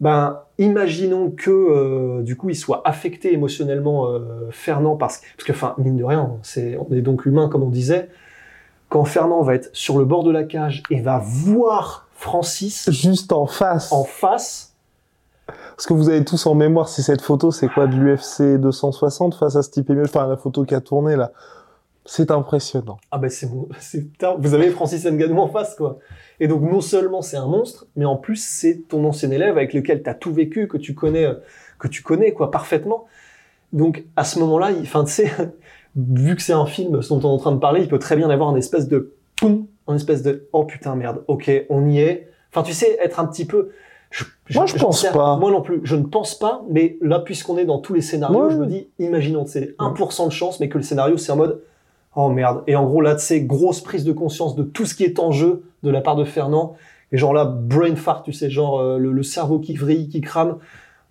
Ben, 0.00 0.40
imaginons 0.58 1.30
que 1.30 1.50
euh, 1.50 2.22
du 2.22 2.36
coup 2.36 2.50
il 2.50 2.54
soit 2.54 2.82
affecté 2.84 3.32
émotionnellement 3.32 4.08
euh, 4.08 4.48
Fernand 4.50 4.96
parce, 4.96 5.22
parce 5.36 5.46
que 5.46 5.52
enfin 5.52 5.74
mine 5.78 5.96
de 5.96 6.04
rien 6.04 6.32
c'est 6.42 6.76
on 6.76 6.94
est 6.94 7.00
donc 7.00 7.24
humain 7.24 7.48
comme 7.48 7.62
on 7.62 7.70
disait 7.70 8.10
quand 8.88 9.04
Fernand 9.04 9.42
va 9.42 9.54
être 9.54 9.70
sur 9.72 9.98
le 9.98 10.04
bord 10.04 10.22
de 10.22 10.30
la 10.30 10.44
cage 10.44 10.82
et 10.90 11.00
va 11.00 11.18
voir 11.18 12.06
Francis 12.12 12.90
Juste 12.90 13.32
en 13.32 13.46
face. 13.46 13.92
en 13.92 14.04
face 14.04 14.74
Parce 15.46 15.86
que 15.86 15.92
vous 15.92 16.08
avez 16.08 16.24
tous 16.24 16.46
en 16.46 16.54
mémoire, 16.54 16.88
c'est 16.88 17.02
cette 17.02 17.20
photo, 17.20 17.50
c'est 17.50 17.68
quoi 17.68 17.86
de 17.86 17.96
l'UFC 17.96 18.60
260 18.60 19.34
face 19.34 19.56
à 19.56 19.62
Stipe 19.62 19.90
Miocic, 19.90 20.14
enfin 20.14 20.28
la 20.28 20.36
photo 20.36 20.64
qui 20.64 20.74
a 20.74 20.80
tourné 20.80 21.16
là. 21.16 21.32
C'est 22.06 22.30
impressionnant. 22.30 22.98
Ah 23.10 23.18
ben 23.18 23.28
c'est 23.28 23.50
bon, 23.50 23.68
c'est 23.80 24.06
vous 24.38 24.54
avez 24.54 24.70
Francis 24.70 25.04
Ngannou 25.04 25.38
en 25.38 25.48
face 25.48 25.74
quoi. 25.74 25.98
Et 26.40 26.48
donc 26.48 26.62
non 26.62 26.80
seulement 26.80 27.20
c'est 27.22 27.36
un 27.36 27.46
monstre, 27.46 27.86
mais 27.96 28.04
en 28.04 28.16
plus 28.16 28.36
c'est 28.42 28.82
ton 28.88 29.04
ancien 29.04 29.30
élève 29.30 29.56
avec 29.56 29.74
lequel 29.74 30.02
tu 30.02 30.08
as 30.10 30.14
tout 30.14 30.32
vécu, 30.32 30.68
que 30.68 30.76
tu 30.76 30.94
connais, 30.94 31.28
que 31.78 31.88
tu 31.88 32.02
connais 32.02 32.32
quoi 32.32 32.50
parfaitement. 32.50 33.06
Donc 33.72 34.04
à 34.16 34.24
ce 34.24 34.38
moment-là, 34.38 34.70
enfin 34.80 35.04
tu 35.04 35.12
sais, 35.12 35.30
vu 35.96 36.36
que 36.36 36.42
c'est 36.42 36.52
un 36.52 36.66
film 36.66 36.92
dont 36.92 37.16
on 37.16 37.20
est 37.20 37.24
en 37.26 37.38
train 37.38 37.52
de 37.52 37.58
parler, 37.58 37.82
il 37.82 37.88
peut 37.88 37.98
très 37.98 38.16
bien 38.16 38.30
avoir 38.30 38.50
une 38.50 38.56
espèce 38.58 38.88
de 38.88 39.12
poum, 39.36 39.66
une 39.88 39.94
espèce 39.96 40.22
de 40.22 40.46
oh 40.52 40.64
putain 40.64 40.94
merde, 40.94 41.24
ok 41.26 41.50
on 41.70 41.86
y 41.88 41.98
est. 42.00 42.28
Enfin 42.52 42.62
tu 42.62 42.72
sais 42.72 42.96
être 43.02 43.18
un 43.20 43.26
petit 43.26 43.44
peu. 43.44 43.70
Je, 44.10 44.24
Moi, 44.54 44.66
je 44.66 44.76
pense 44.76 45.02
sais- 45.02 45.10
pas. 45.10 45.36
Moi 45.36 45.50
non 45.50 45.60
plus, 45.62 45.80
je 45.82 45.96
ne 45.96 46.04
pense 46.04 46.38
pas. 46.38 46.62
Mais 46.70 46.96
là 47.02 47.18
puisqu'on 47.18 47.58
est 47.58 47.64
dans 47.64 47.80
tous 47.80 47.92
les 47.92 48.00
scénarios, 48.00 48.44
Ouais. 48.46 48.50
je 48.52 48.56
me 48.56 48.66
dis, 48.66 48.88
imaginons 49.00 49.44
c'est 49.46 49.74
1% 49.80 50.26
de 50.26 50.32
chance, 50.32 50.60
mais 50.60 50.68
que 50.68 50.78
le 50.78 50.84
scénario 50.84 51.16
c'est 51.16 51.32
en 51.32 51.36
mode 51.36 51.60
Oh 52.16 52.30
merde. 52.30 52.62
Et 52.66 52.74
en 52.74 52.86
gros, 52.86 53.02
là, 53.02 53.14
tu 53.14 53.40
grosse 53.42 53.82
prise 53.82 54.02
de 54.02 54.12
conscience 54.12 54.56
de 54.56 54.62
tout 54.62 54.86
ce 54.86 54.94
qui 54.94 55.04
est 55.04 55.20
en 55.20 55.32
jeu 55.32 55.64
de 55.82 55.90
la 55.90 56.00
part 56.00 56.16
de 56.16 56.24
Fernand. 56.24 56.74
Et 57.12 57.18
genre 57.18 57.34
là, 57.34 57.44
brain 57.44 57.94
fart, 57.94 58.22
tu 58.22 58.32
sais, 58.32 58.48
genre 58.48 58.80
euh, 58.80 58.98
le, 58.98 59.22
cerveau 59.22 59.58
qui 59.58 59.76
vrille, 59.76 60.08
qui 60.08 60.22
crame. 60.22 60.56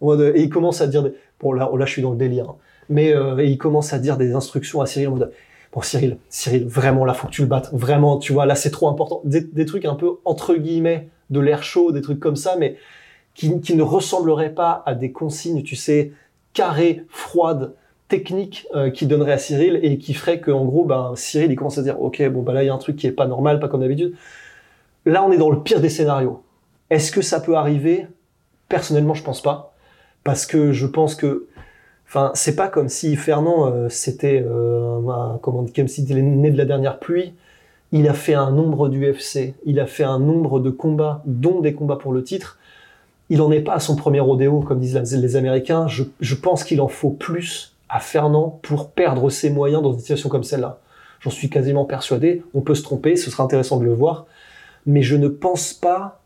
Mode, 0.01 0.33
et 0.35 0.41
il 0.41 0.49
commence 0.49 0.81
à 0.81 0.87
dire... 0.87 1.03
Des... 1.03 1.13
Bon, 1.39 1.53
là, 1.53 1.69
là, 1.77 1.85
je 1.85 1.91
suis 1.91 2.01
dans 2.01 2.11
le 2.11 2.17
délire. 2.17 2.49
hein. 2.49 2.55
Mais 2.89 3.13
euh, 3.13 3.43
il 3.43 3.57
commence 3.57 3.93
à 3.93 3.99
dire 3.99 4.17
des 4.17 4.33
instructions 4.33 4.81
à 4.81 4.87
Cyril 4.87 5.09
en 5.09 5.11
mode... 5.11 5.31
Bon, 5.71 5.81
Cyril, 5.81 6.17
Cyril, 6.29 6.65
vraiment, 6.67 7.05
là, 7.05 7.13
faut 7.13 7.27
que 7.27 7.31
tu 7.31 7.41
le 7.41 7.47
battes. 7.47 7.69
Vraiment, 7.71 8.17
tu 8.17 8.33
vois, 8.33 8.47
là, 8.47 8.55
c'est 8.55 8.71
trop 8.71 8.87
important. 8.89 9.21
Des, 9.25 9.41
des 9.41 9.65
trucs 9.65 9.85
un 9.85 9.95
peu, 9.95 10.13
entre 10.25 10.55
guillemets, 10.55 11.09
de 11.29 11.39
l'air 11.39 11.63
chaud, 11.63 11.91
des 11.91 12.01
trucs 12.01 12.19
comme 12.19 12.35
ça, 12.35 12.55
mais 12.57 12.77
qui, 13.35 13.59
qui 13.61 13.75
ne 13.75 13.83
ressembleraient 13.83 14.53
pas 14.53 14.81
à 14.85 14.95
des 14.95 15.11
consignes, 15.11 15.61
tu 15.63 15.75
sais, 15.75 16.13
carrées, 16.53 17.03
froides, 17.09 17.73
technique 18.07 18.67
euh, 18.75 18.89
qui 18.91 19.07
donnerait 19.07 19.31
à 19.33 19.37
Cyril 19.37 19.79
et 19.81 19.97
qui 19.97 20.13
ferait 20.13 20.39
que 20.39 20.51
en 20.51 20.65
gros 20.65 20.85
ben 20.85 21.13
Cyril 21.15 21.51
il 21.51 21.55
commence 21.55 21.77
à 21.77 21.81
dire 21.81 21.99
ok 22.01 22.21
bon 22.29 22.41
bah 22.43 22.53
là 22.53 22.63
il 22.63 22.67
y 22.67 22.69
a 22.69 22.73
un 22.73 22.77
truc 22.77 22.95
qui 22.97 23.07
est 23.07 23.11
pas 23.11 23.25
normal 23.27 23.59
pas 23.59 23.67
comme 23.67 23.81
d'habitude. 23.81 24.13
Là 25.05 25.23
on 25.23 25.31
est 25.31 25.37
dans 25.37 25.49
le 25.49 25.61
pire 25.61 25.81
des 25.81 25.89
scénarios. 25.89 26.41
Est-ce 26.89 27.11
que 27.11 27.21
ça 27.21 27.39
peut 27.39 27.55
arriver? 27.55 28.07
Personnellement 28.69 29.13
je 29.15 29.23
pense 29.23 29.41
pas. 29.41 29.73
Parce 30.23 30.45
que 30.45 30.71
je 30.71 30.85
pense 30.85 31.15
que 31.15 31.47
enfin 32.07 32.31
c'est 32.35 32.55
pas 32.55 32.67
comme 32.67 32.89
si 32.89 33.15
Fernand 33.15 33.67
euh, 33.71 33.89
c'était 33.89 34.43
euh, 34.47 34.99
un- 35.09 35.39
comment 35.41 35.65
comme 35.75 35.87
s'il 35.87 36.03
était 36.05 36.21
né 36.21 36.51
de 36.51 36.57
la 36.57 36.65
dernière 36.65 36.99
pluie. 36.99 37.33
Il 37.91 38.07
a 38.09 38.13
fait 38.13 38.33
un 38.33 38.51
nombre 38.51 38.89
d'UFC 38.89 39.53
il 39.65 39.79
a 39.79 39.85
fait 39.87 40.03
un 40.03 40.19
nombre 40.19 40.59
de 40.59 40.69
combats 40.69 41.21
dont 41.25 41.59
des 41.61 41.73
combats 41.73 41.95
pour 41.97 42.13
le 42.13 42.23
titre. 42.23 42.59
Il 43.29 43.41
en 43.41 43.51
est 43.51 43.61
pas 43.61 43.73
à 43.73 43.79
son 43.79 43.95
premier 43.95 44.19
rodéo, 44.19 44.59
comme 44.59 44.79
disent 44.79 44.95
les 45.15 45.35
Américains. 45.35 45.87
Je, 45.87 46.03
je 46.19 46.35
pense 46.35 46.63
qu'il 46.63 46.79
en 46.81 46.87
faut 46.87 47.09
plus 47.09 47.74
à 47.89 48.00
Fernand 48.00 48.60
pour 48.63 48.91
perdre 48.91 49.30
ses 49.30 49.50
moyens 49.50 49.82
dans 49.84 49.93
une 49.93 50.00
situation 50.00 50.30
comme 50.30 50.43
celle-là. 50.43 50.80
J'en 51.19 51.30
suis 51.30 51.50
quasiment 51.50 51.86
persuadé. 51.86 52.43
On 52.54 52.62
peut 52.62 52.76
se 52.76 52.84
tromper, 52.84 53.15
ce 53.15 53.32
sera 53.32 53.43
intéressant 53.43 53.78
de 53.78 53.86
le 53.86 53.93
voir. 53.93 54.26
Mais 54.86 55.02
je 55.02 55.15
ne 55.15 55.28
pense 55.28 55.74
pas 55.74 56.21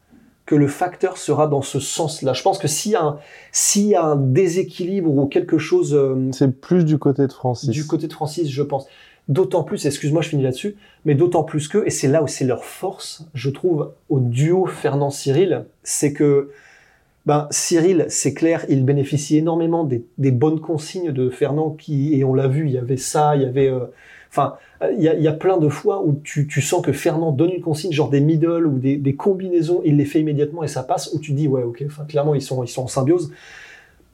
que 0.45 0.55
le 0.55 0.67
facteur 0.67 1.17
sera 1.17 1.47
dans 1.47 1.61
ce 1.61 1.79
sens-là. 1.79 2.33
Je 2.33 2.41
pense 2.41 2.57
que 2.57 2.67
s'il 2.67 2.93
y, 2.93 2.95
a 2.95 3.03
un- 3.03 3.19
s'il 3.51 3.85
y 3.85 3.95
a 3.95 4.03
un 4.03 4.15
déséquilibre 4.15 5.09
ou 5.09 5.27
quelque 5.27 5.57
chose 5.59 5.93
euh, 5.93 6.29
C'est 6.33 6.59
plus 6.59 6.83
du 6.85 6.97
côté 6.97 7.27
de 7.27 7.31
Francis. 7.31 7.69
du 7.69 7.85
côté 7.85 8.07
de 8.07 8.13
Francis, 8.13 8.49
je 8.49 8.63
pense. 8.63 8.87
D'autant 9.27 9.61
plus, 9.63 9.85
excuse-moi, 9.85 10.23
je 10.23 10.29
finis 10.29 10.41
là-dessus, 10.41 10.75
mais 11.05 11.13
d'autant 11.13 11.43
plus 11.43 11.67
que, 11.67 11.85
et 11.85 11.91
c'est 11.91 12.07
là 12.07 12.23
où 12.23 12.27
c'est 12.27 12.45
leur 12.45 12.65
force, 12.65 13.25
je 13.35 13.51
trouve, 13.51 13.91
au 14.09 14.19
duo 14.19 14.65
Fernand-Cyril, 14.65 15.65
c'est 15.83 16.13
que 16.13 16.49
ben, 17.29 17.47
Cyril, 17.51 18.07
c'est 18.09 18.33
clair, 18.33 18.65
il 18.69 18.83
bénéficie 18.83 19.37
énormément 19.37 19.83
des, 19.83 20.31
bonnes 20.31 20.59
consignes 20.59 21.11
de 21.11 21.29
Fernand, 21.29 21.69
qui, 21.69 22.19
et 22.19 22.23
on 22.23 22.33
l'a 22.33 22.47
vu, 22.47 22.65
il 22.65 22.71
y 22.71 22.77
avait 22.79 22.97
ça, 22.97 23.35
il 23.35 23.43
y 23.43 23.45
avait... 23.45 23.69
euh, 23.69 23.85
Enfin, 24.31 24.57
il 24.95 25.03
y, 25.03 25.27
a, 25.27 25.33
plein 25.33 25.57
de 25.57 25.69
fois 25.69 26.03
où 26.03 26.19
tu, 26.23 26.61
sens 26.61 26.83
que 26.83 26.91
Fernand 26.91 27.31
donne 27.31 27.51
une 27.51 27.61
consigne, 27.61 27.91
genre 27.91 28.09
des 28.09 28.19
middle 28.19 28.65
ou 28.65 28.79
des, 28.79 29.15
combinaisons, 29.15 29.81
il 29.85 29.97
les 29.97 30.05
fait 30.05 30.21
immédiatement 30.21 30.63
et 30.63 30.67
ça 30.67 30.81
passe, 30.81 31.11
où 31.13 31.19
tu 31.19 31.33
dis, 31.33 31.47
ouais, 31.47 31.61
ok, 31.61 31.83
clairement, 32.07 32.33
ils 32.33 32.41
sont, 32.41 32.63
ils 32.63 32.67
sont 32.67 32.83
en 32.83 32.87
symbiose. 32.87 33.31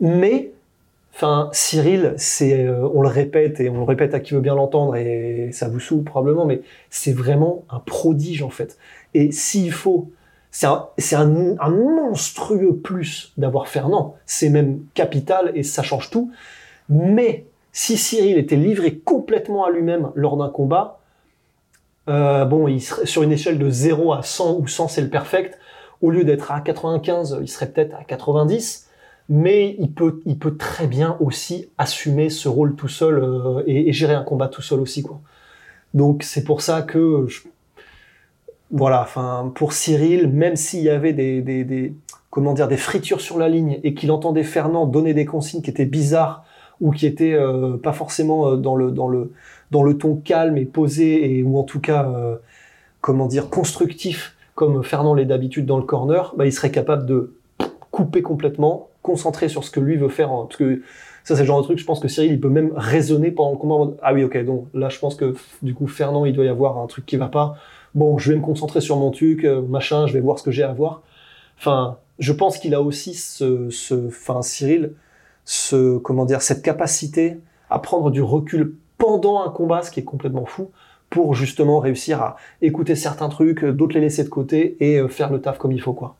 Mais 0.01 0.51
Enfin, 1.13 1.49
Cyril, 1.53 2.15
c'est, 2.17 2.65
euh, 2.65 2.85
on 2.93 3.01
le 3.01 3.07
répète 3.07 3.61
et 3.61 3.69
on 3.69 3.77
le 3.77 3.83
répète 3.83 4.13
à 4.13 4.19
qui 4.19 4.33
veut 4.33 4.41
bien 4.41 4.55
l'entendre 4.55 4.97
et 4.97 5.49
ça 5.53 5.69
vous 5.69 5.79
saoule 5.79 6.03
probablement, 6.03 6.45
mais 6.45 6.61
c'est 6.89 7.13
vraiment 7.13 7.63
un 7.69 7.79
prodige 7.79 8.43
en 8.43 8.49
fait. 8.49 8.77
Et 9.13 9.31
s'il 9.31 9.71
faut, 9.71 10.09
c'est 10.55 11.15
un, 11.15 11.25
monstrueux 11.25 12.77
plus 12.77 13.33
d'avoir 13.37 13.67
Fernand. 13.67 14.15
C'est 14.25 14.49
même 14.49 14.79
capital 14.93 15.51
et 15.55 15.63
ça 15.63 15.83
change 15.83 16.09
tout. 16.09 16.31
Mais 16.87 17.45
si 17.73 17.97
Cyril 17.97 18.37
était 18.37 18.55
livré 18.55 18.97
complètement 18.97 19.65
à 19.65 19.71
lui-même 19.71 20.11
lors 20.15 20.37
d'un 20.37 20.49
combat, 20.49 20.99
euh, 22.07 22.45
bon, 22.45 22.79
sur 22.79 23.23
une 23.23 23.33
échelle 23.33 23.59
de 23.59 23.69
0 23.69 24.13
à 24.13 24.23
100 24.23 24.57
où 24.59 24.67
100 24.67 24.87
c'est 24.87 25.01
le 25.01 25.09
perfect. 25.09 25.59
Au 26.01 26.09
lieu 26.09 26.23
d'être 26.23 26.51
à 26.51 26.61
95, 26.61 27.39
il 27.41 27.49
serait 27.49 27.69
peut-être 27.69 27.95
à 27.95 28.03
90 28.03 28.85
mais 29.27 29.75
il 29.79 29.91
peut, 29.91 30.57
très 30.57 30.87
bien 30.87 31.17
aussi 31.19 31.69
assumer 31.77 32.29
ce 32.29 32.47
rôle 32.47 32.75
tout 32.75 32.87
seul 32.87 33.17
euh, 33.17 33.63
et, 33.65 33.91
gérer 33.91 34.13
un 34.13 34.23
combat 34.23 34.47
tout 34.47 34.61
seul 34.61 34.79
aussi. 34.79 35.03
Donc 35.93 36.23
c'est 36.23 36.43
pour 36.43 36.61
ça 36.61 36.83
que 36.83 37.25
je- 37.27 37.41
voilà, 38.75 39.01
enfin, 39.01 39.53
pour 39.55 39.71
Cyril, 39.71 40.27
même 40.27 40.57
s'il 40.57 40.83
y 40.83 40.89
avait 40.89 41.13
des, 41.13 41.41
des, 41.41 41.63
des, 41.63 41.93
comment 42.29 42.53
dire, 42.53 42.67
des 42.67 42.75
fritures 42.75 43.21
sur 43.21 43.37
la 43.37 43.47
ligne 43.47 43.79
et 43.83 43.93
qu'il 43.93 44.11
entendait 44.11 44.43
Fernand 44.43 44.85
donner 44.85 45.13
des 45.13 45.23
consignes 45.23 45.61
qui 45.61 45.69
étaient 45.69 45.85
bizarres 45.85 46.43
ou 46.81 46.91
qui 46.91 47.05
étaient 47.05 47.33
euh, 47.33 47.77
pas 47.77 47.93
forcément 47.93 48.49
euh, 48.49 48.55
dans 48.57 48.75
le, 48.75 48.91
dans 48.91 49.07
le, 49.07 49.31
dans 49.71 49.81
le 49.81 49.97
ton 49.97 50.17
calme 50.17 50.57
et 50.57 50.65
posé 50.65 51.37
et 51.37 51.41
ou 51.41 51.57
en 51.57 51.63
tout 51.63 51.79
cas, 51.79 52.05
euh, 52.09 52.35
comment 52.99 53.27
dire, 53.27 53.49
constructif 53.49 54.35
comme 54.55 54.83
Fernand 54.83 55.13
l'est 55.13 55.23
d'habitude 55.23 55.65
dans 55.65 55.77
le 55.77 55.85
corner, 55.85 56.33
bah, 56.37 56.45
il 56.45 56.51
serait 56.51 56.71
capable 56.71 57.05
de 57.05 57.33
couper 57.91 58.21
complètement, 58.21 58.89
concentrer 59.03 59.47
sur 59.47 59.63
ce 59.63 59.71
que 59.71 59.79
lui 59.79 59.95
veut 59.95 60.09
faire. 60.09 60.27
Parce 60.29 60.57
que 60.57 60.81
ça, 61.23 61.35
c'est 61.35 61.43
le 61.43 61.47
genre 61.47 61.59
de 61.61 61.63
truc, 61.63 61.79
je 61.79 61.85
pense 61.85 62.01
que 62.01 62.09
Cyril, 62.09 62.33
il 62.33 62.41
peut 62.41 62.49
même 62.49 62.73
raisonner 62.75 63.31
pendant 63.31 63.51
le 63.51 63.57
combat. 63.57 63.93
Ah 64.01 64.13
oui, 64.13 64.25
ok, 64.25 64.43
donc 64.43 64.67
là, 64.73 64.89
je 64.89 64.99
pense 64.99 65.15
que 65.15 65.33
du 65.61 65.73
coup, 65.73 65.87
Fernand, 65.87 66.25
il 66.25 66.33
doit 66.33 66.43
y 66.43 66.49
avoir 66.49 66.77
un 66.77 66.87
truc 66.87 67.05
qui 67.05 67.15
va 67.15 67.27
pas. 67.27 67.55
Bon, 67.95 68.17
je 68.17 68.33
vais 68.33 68.37
me 68.37 68.43
concentrer 68.43 68.81
sur 68.81 68.97
mon 68.97 69.09
truc, 69.09 69.45
euh, 69.45 69.61
machin, 69.61 70.05
je 70.05 70.11
vais 70.11 70.19
voir 70.19 70.37
ce 70.37 70.43
que 70.43 70.51
j'ai 70.51 70.63
à 70.63 70.73
voir. 70.73 71.01
Enfin, 71.57 71.97
je 72.19 72.33
pense 72.33 72.57
qu'il 72.57 72.75
a 72.75 72.81
aussi 72.81 73.13
ce, 73.13 73.69
ce, 73.69 74.07
enfin, 74.07 74.41
Cyril, 74.41 74.91
ce, 75.45 75.97
comment 75.99 76.25
dire, 76.25 76.41
cette 76.41 76.61
capacité 76.61 77.39
à 77.69 77.79
prendre 77.79 78.11
du 78.11 78.21
recul 78.21 78.75
pendant 78.97 79.41
un 79.41 79.49
combat, 79.49 79.81
ce 79.81 79.91
qui 79.91 80.01
est 80.01 80.03
complètement 80.03 80.45
fou, 80.45 80.71
pour 81.09 81.35
justement 81.35 81.79
réussir 81.79 82.21
à 82.21 82.35
écouter 82.61 82.95
certains 82.95 83.29
trucs, 83.29 83.63
euh, 83.63 83.71
d'autres 83.71 83.95
les 83.95 84.01
laisser 84.01 84.25
de 84.25 84.29
côté 84.29 84.75
et 84.81 84.99
euh, 84.99 85.07
faire 85.07 85.31
le 85.31 85.39
taf 85.39 85.57
comme 85.57 85.71
il 85.71 85.81
faut, 85.81 85.93
quoi. 85.93 86.15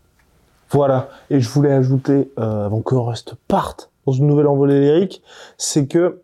Voilà. 0.71 1.09
Et 1.29 1.41
je 1.41 1.49
voulais 1.49 1.73
ajouter, 1.73 2.31
avant 2.37 2.81
que 2.81 2.95
Rust 2.95 3.35
parte 3.47 3.91
dans 4.07 4.13
une 4.13 4.27
nouvelle 4.27 4.47
envolée 4.47 4.79
lyrique, 4.79 5.21
c'est 5.57 5.85
que 5.87 6.21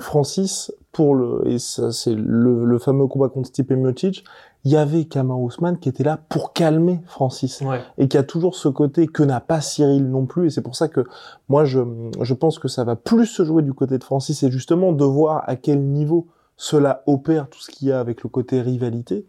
Francis, 0.00 0.72
pour 0.90 1.14
le, 1.14 1.42
et 1.46 1.58
ça 1.60 1.92
c'est 1.92 2.14
le, 2.14 2.64
le 2.64 2.78
fameux 2.78 3.06
combat 3.06 3.28
contre 3.28 3.46
Stipe 3.48 3.70
Miocic, 3.70 4.24
il 4.64 4.72
y 4.72 4.76
avait 4.76 5.04
Kamar 5.04 5.40
Ousmane 5.40 5.78
qui 5.78 5.88
était 5.88 6.04
là 6.04 6.18
pour 6.28 6.52
calmer 6.52 7.00
Francis. 7.06 7.60
Ouais. 7.62 7.80
et 7.98 8.08
qui 8.08 8.16
a 8.18 8.22
toujours 8.22 8.54
ce 8.54 8.68
côté 8.68 9.06
que 9.06 9.22
n'a 9.22 9.40
pas 9.40 9.60
Cyril 9.60 10.08
non 10.10 10.26
plus. 10.26 10.46
Et 10.46 10.50
c'est 10.50 10.62
pour 10.62 10.76
ça 10.76 10.88
que 10.88 11.04
moi, 11.48 11.64
je, 11.64 11.80
je 12.20 12.34
pense 12.34 12.58
que 12.58 12.68
ça 12.68 12.84
va 12.84 12.96
plus 12.96 13.26
se 13.26 13.44
jouer 13.44 13.62
du 13.62 13.72
côté 13.72 13.98
de 13.98 14.04
Francis 14.04 14.42
et 14.42 14.50
justement 14.50 14.92
de 14.92 15.04
voir 15.04 15.44
à 15.46 15.56
quel 15.56 15.80
niveau 15.82 16.26
cela 16.56 17.02
opère 17.06 17.48
tout 17.48 17.60
ce 17.60 17.70
qu'il 17.70 17.88
y 17.88 17.92
a 17.92 18.00
avec 18.00 18.22
le 18.22 18.28
côté 18.28 18.60
rivalité. 18.60 19.24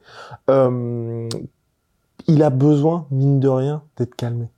Euh, 0.50 1.30
il 2.28 2.44
a 2.44 2.50
besoin, 2.50 3.08
mine 3.10 3.40
de 3.40 3.48
rien, 3.48 3.84
d'être 3.98 4.16
calmé. 4.16 4.50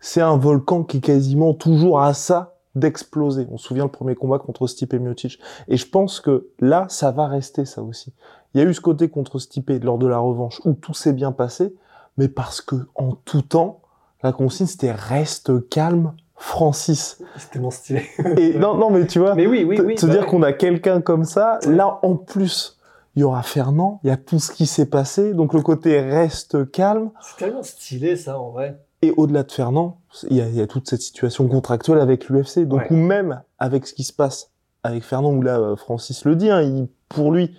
C'est 0.00 0.22
un 0.22 0.36
volcan 0.36 0.82
qui 0.82 0.96
est 0.96 1.00
quasiment 1.00 1.52
toujours 1.52 2.00
à 2.00 2.14
ça 2.14 2.51
d'exploser. 2.74 3.46
On 3.50 3.58
se 3.58 3.66
souvient 3.66 3.84
le 3.84 3.90
premier 3.90 4.14
combat 4.14 4.38
contre 4.38 4.66
Stipe 4.66 4.94
Miocic. 4.94 5.38
Et 5.68 5.76
je 5.76 5.86
pense 5.86 6.20
que 6.20 6.48
là, 6.58 6.86
ça 6.88 7.10
va 7.10 7.26
rester 7.26 7.64
ça 7.64 7.82
aussi. 7.82 8.12
Il 8.54 8.60
y 8.60 8.64
a 8.64 8.68
eu 8.68 8.74
ce 8.74 8.80
côté 8.80 9.08
contre 9.08 9.38
Stipe 9.38 9.70
lors 9.82 9.98
de 9.98 10.06
la 10.06 10.18
revanche 10.18 10.60
où 10.64 10.72
tout 10.72 10.94
s'est 10.94 11.12
bien 11.12 11.32
passé, 11.32 11.74
mais 12.16 12.28
parce 12.28 12.60
que 12.60 12.76
en 12.94 13.12
tout 13.12 13.42
temps, 13.42 13.80
la 14.22 14.32
consigne 14.32 14.66
c'était 14.66 14.92
reste 14.92 15.68
calme, 15.68 16.14
Francis. 16.36 17.22
C'est 17.36 17.50
tellement 17.50 17.70
stylé. 17.70 18.04
Et 18.36 18.58
non, 18.58 18.76
non, 18.76 18.90
mais 18.90 19.06
tu 19.06 19.18
vois, 19.18 19.34
Mais 19.34 19.46
oui, 19.46 19.64
oui, 19.64 19.80
oui. 19.80 19.94
te 19.94 20.06
bah 20.06 20.12
dire 20.12 20.22
ouais. 20.22 20.28
qu'on 20.28 20.42
a 20.42 20.52
quelqu'un 20.52 21.00
comme 21.00 21.24
ça, 21.24 21.58
là 21.66 21.98
en 22.02 22.16
plus, 22.16 22.78
il 23.14 23.20
y 23.20 23.22
aura 23.24 23.42
Fernand, 23.42 24.00
il 24.04 24.08
y 24.08 24.10
a 24.10 24.16
tout 24.16 24.38
ce 24.38 24.50
qui 24.50 24.66
s'est 24.66 24.86
passé, 24.86 25.34
donc 25.34 25.54
le 25.54 25.62
côté 25.62 26.00
reste 26.00 26.70
calme. 26.70 27.10
C'est 27.20 27.44
tellement 27.44 27.62
stylé, 27.62 28.16
ça, 28.16 28.38
en 28.38 28.50
vrai. 28.50 28.78
Et 29.02 29.12
au-delà 29.16 29.42
de 29.42 29.50
Fernand, 29.52 30.00
il 30.30 30.36
y 30.36 30.40
a, 30.40 30.48
il 30.48 30.54
y 30.54 30.60
a 30.60 30.66
toute 30.66 30.88
cette 30.88 31.02
situation 31.02 31.48
contractuelle 31.48 31.98
avec 31.98 32.28
l'UFC. 32.28 32.60
Donc, 32.66 32.82
Ouais. 32.82 32.92
ou 32.92 32.96
même 32.96 33.42
avec 33.58 33.86
ce 33.86 33.94
qui 33.94 34.04
se 34.04 34.12
passe 34.12 34.50
avec 34.84 35.02
Fernand, 35.02 35.32
où 35.32 35.42
là, 35.42 35.58
euh, 35.58 35.76
Francis 35.76 36.24
le 36.24 36.36
dit, 36.36 36.50
hein, 36.50 36.62
il, 36.62 36.88
pour 37.08 37.32
lui, 37.32 37.56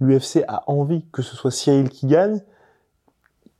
l'UFC 0.00 0.42
a 0.48 0.64
envie 0.70 1.04
que 1.12 1.22
ce 1.22 1.36
soit 1.36 1.50
Cyril 1.50 1.88
qui 1.90 2.06
gagne. 2.06 2.40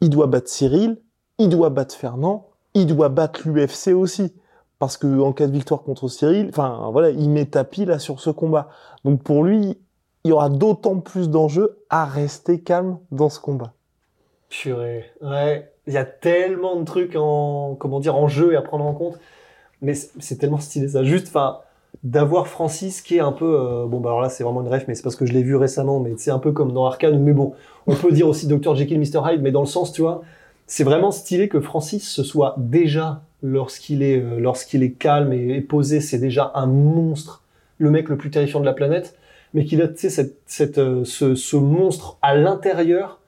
Il 0.01 0.09
doit 0.11 0.27
battre 0.27 0.49
Cyril, 0.49 0.99
il 1.39 1.49
doit 1.51 1.69
battre 1.71 1.95
Fernand, 1.95 2.49
il 2.75 2.87
doit 2.87 3.11
battre 3.11 3.41
l'UFC 3.47 3.89
aussi. 3.95 4.35
Parce 4.79 4.97
que 4.97 5.21
en 5.21 5.35
cas 5.35 5.47
de 5.47 5.53
victoire 5.53 5.83
contre 5.83 6.09
Cyril, 6.09 6.49
enfin 6.49 6.89
voilà, 6.91 7.11
il 7.11 7.29
met 7.29 7.45
tapis 7.45 7.85
là 7.85 7.99
sur 7.99 8.19
ce 8.19 8.31
combat. 8.31 8.71
Donc 9.05 9.23
pour 9.23 9.45
lui, 9.45 9.77
il 10.25 10.29
y 10.29 10.33
aura 10.33 10.49
d'autant 10.49 11.01
plus 11.01 11.29
d'enjeux 11.29 11.83
à 11.91 12.07
rester 12.07 12.63
calme 12.63 12.99
dans 13.11 13.29
ce 13.29 13.41
combat. 13.41 13.75
Purée. 14.49 15.05
Ouais. 15.21 15.71
Il 15.91 15.95
y 15.95 15.99
a 15.99 16.05
tellement 16.05 16.77
de 16.77 16.85
trucs 16.85 17.17
en, 17.17 17.75
comment 17.77 17.99
dire, 17.99 18.15
en 18.15 18.29
jeu 18.29 18.53
et 18.53 18.57
à 18.57 18.63
prendre 18.63 18.85
en 18.85 18.93
compte. 18.93 19.19
Mais 19.83 19.95
c'est 19.95 20.37
tellement 20.39 20.61
stylé, 20.61 20.87
ça. 20.87 21.03
Juste, 21.03 21.27
enfin, 21.27 21.59
d'avoir 22.05 22.47
Francis 22.47 23.03
qui 23.03 23.17
est 23.17 23.21
un 23.21 23.33
peu, 23.33 23.59
euh, 23.59 23.87
bon, 23.87 23.99
bah 23.99 24.11
alors 24.11 24.23
là, 24.23 24.29
c'est 24.29 24.45
vraiment 24.45 24.61
une 24.61 24.69
rêve, 24.69 24.85
mais 24.87 24.95
c'est 24.95 25.03
parce 25.03 25.17
que 25.17 25.27
je 25.27 25.33
l'ai 25.33 25.43
vu 25.43 25.57
récemment, 25.57 25.99
mais 25.99 26.15
c'est 26.17 26.31
un 26.31 26.39
peu 26.39 26.53
comme 26.53 26.73
dans 26.73 26.87
Arcane, 26.87 27.21
mais 27.21 27.33
bon, 27.33 27.55
on 27.89 27.97
peut 27.97 28.13
dire 28.13 28.29
aussi 28.29 28.47
Dr. 28.47 28.77
Jekyll, 28.77 29.01
Mr. 29.01 29.21
Hyde, 29.27 29.43
mais 29.43 29.51
dans 29.51 29.63
le 29.63 29.67
sens, 29.67 29.93
tu 29.93 30.03
vois, 30.03 30.23
c'est 30.69 30.85
vraiment 30.85 31.11
stylé 31.11 31.49
que 31.49 31.61
Francis 31.61 32.09
ce 32.09 32.23
soit 32.23 32.55
déjà, 32.57 33.23
lorsqu'il 33.43 34.05
est, 34.05 34.21
euh, 34.21 34.39
lorsqu'il 34.39 34.85
est 34.85 34.93
calme 34.93 35.33
et, 35.33 35.61
posé, 35.61 36.01
c'est 36.01 36.19
déjà 36.19 36.53
un 36.55 36.67
monstre, 36.67 37.43
le 37.79 37.91
mec 37.91 38.09
le 38.09 38.17
plus 38.17 38.31
terrifiant 38.31 38.61
de 38.61 38.67
la 38.67 38.75
planète, 38.75 39.17
mais 39.55 39.65
qu'il 39.65 39.83
a, 39.83 39.89
tu 39.89 40.09
sais, 40.09 40.79
euh, 40.79 41.05
ce 41.05 41.57
monstre 41.57 42.19
à 42.23 42.37
l'intérieur, 42.37 43.19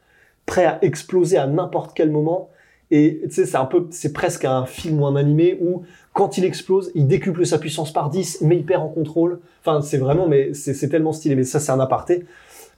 prêt 0.47 0.65
à 0.65 0.79
exploser 0.85 1.37
à 1.37 1.47
n'importe 1.47 1.93
quel 1.95 2.11
moment. 2.11 2.49
Et 2.95 3.23
c'est 3.31 3.57
un 3.57 3.65
peu, 3.65 3.87
c'est 3.91 4.13
presque 4.13 4.45
un 4.45 4.67
film 4.67 5.01
ou 5.01 5.07
un 5.07 5.17
animé 5.17 5.57
où 5.63 5.83
quand 6.13 6.37
il 6.37 6.45
explose, 6.45 6.93
il 6.95 7.07
décuple 7.07 7.47
sa 7.47 7.59
puissance 7.59 7.91
par 7.91 8.11
10, 8.11 8.43
mais 8.43 8.57
il 8.57 8.67
perd 8.67 8.83
en 8.83 8.89
contrôle. 8.89 9.41
Enfin, 9.65 9.81
c'est 9.81 9.97
vraiment, 9.97 10.29
mais 10.29 10.53
c'est 10.53 10.91
tellement 10.91 11.15
stylé. 11.15 11.35
Mais 11.35 11.45
ça, 11.45 11.59
c'est 11.59 11.73
un 11.73 11.81
aparté. 11.81 12.27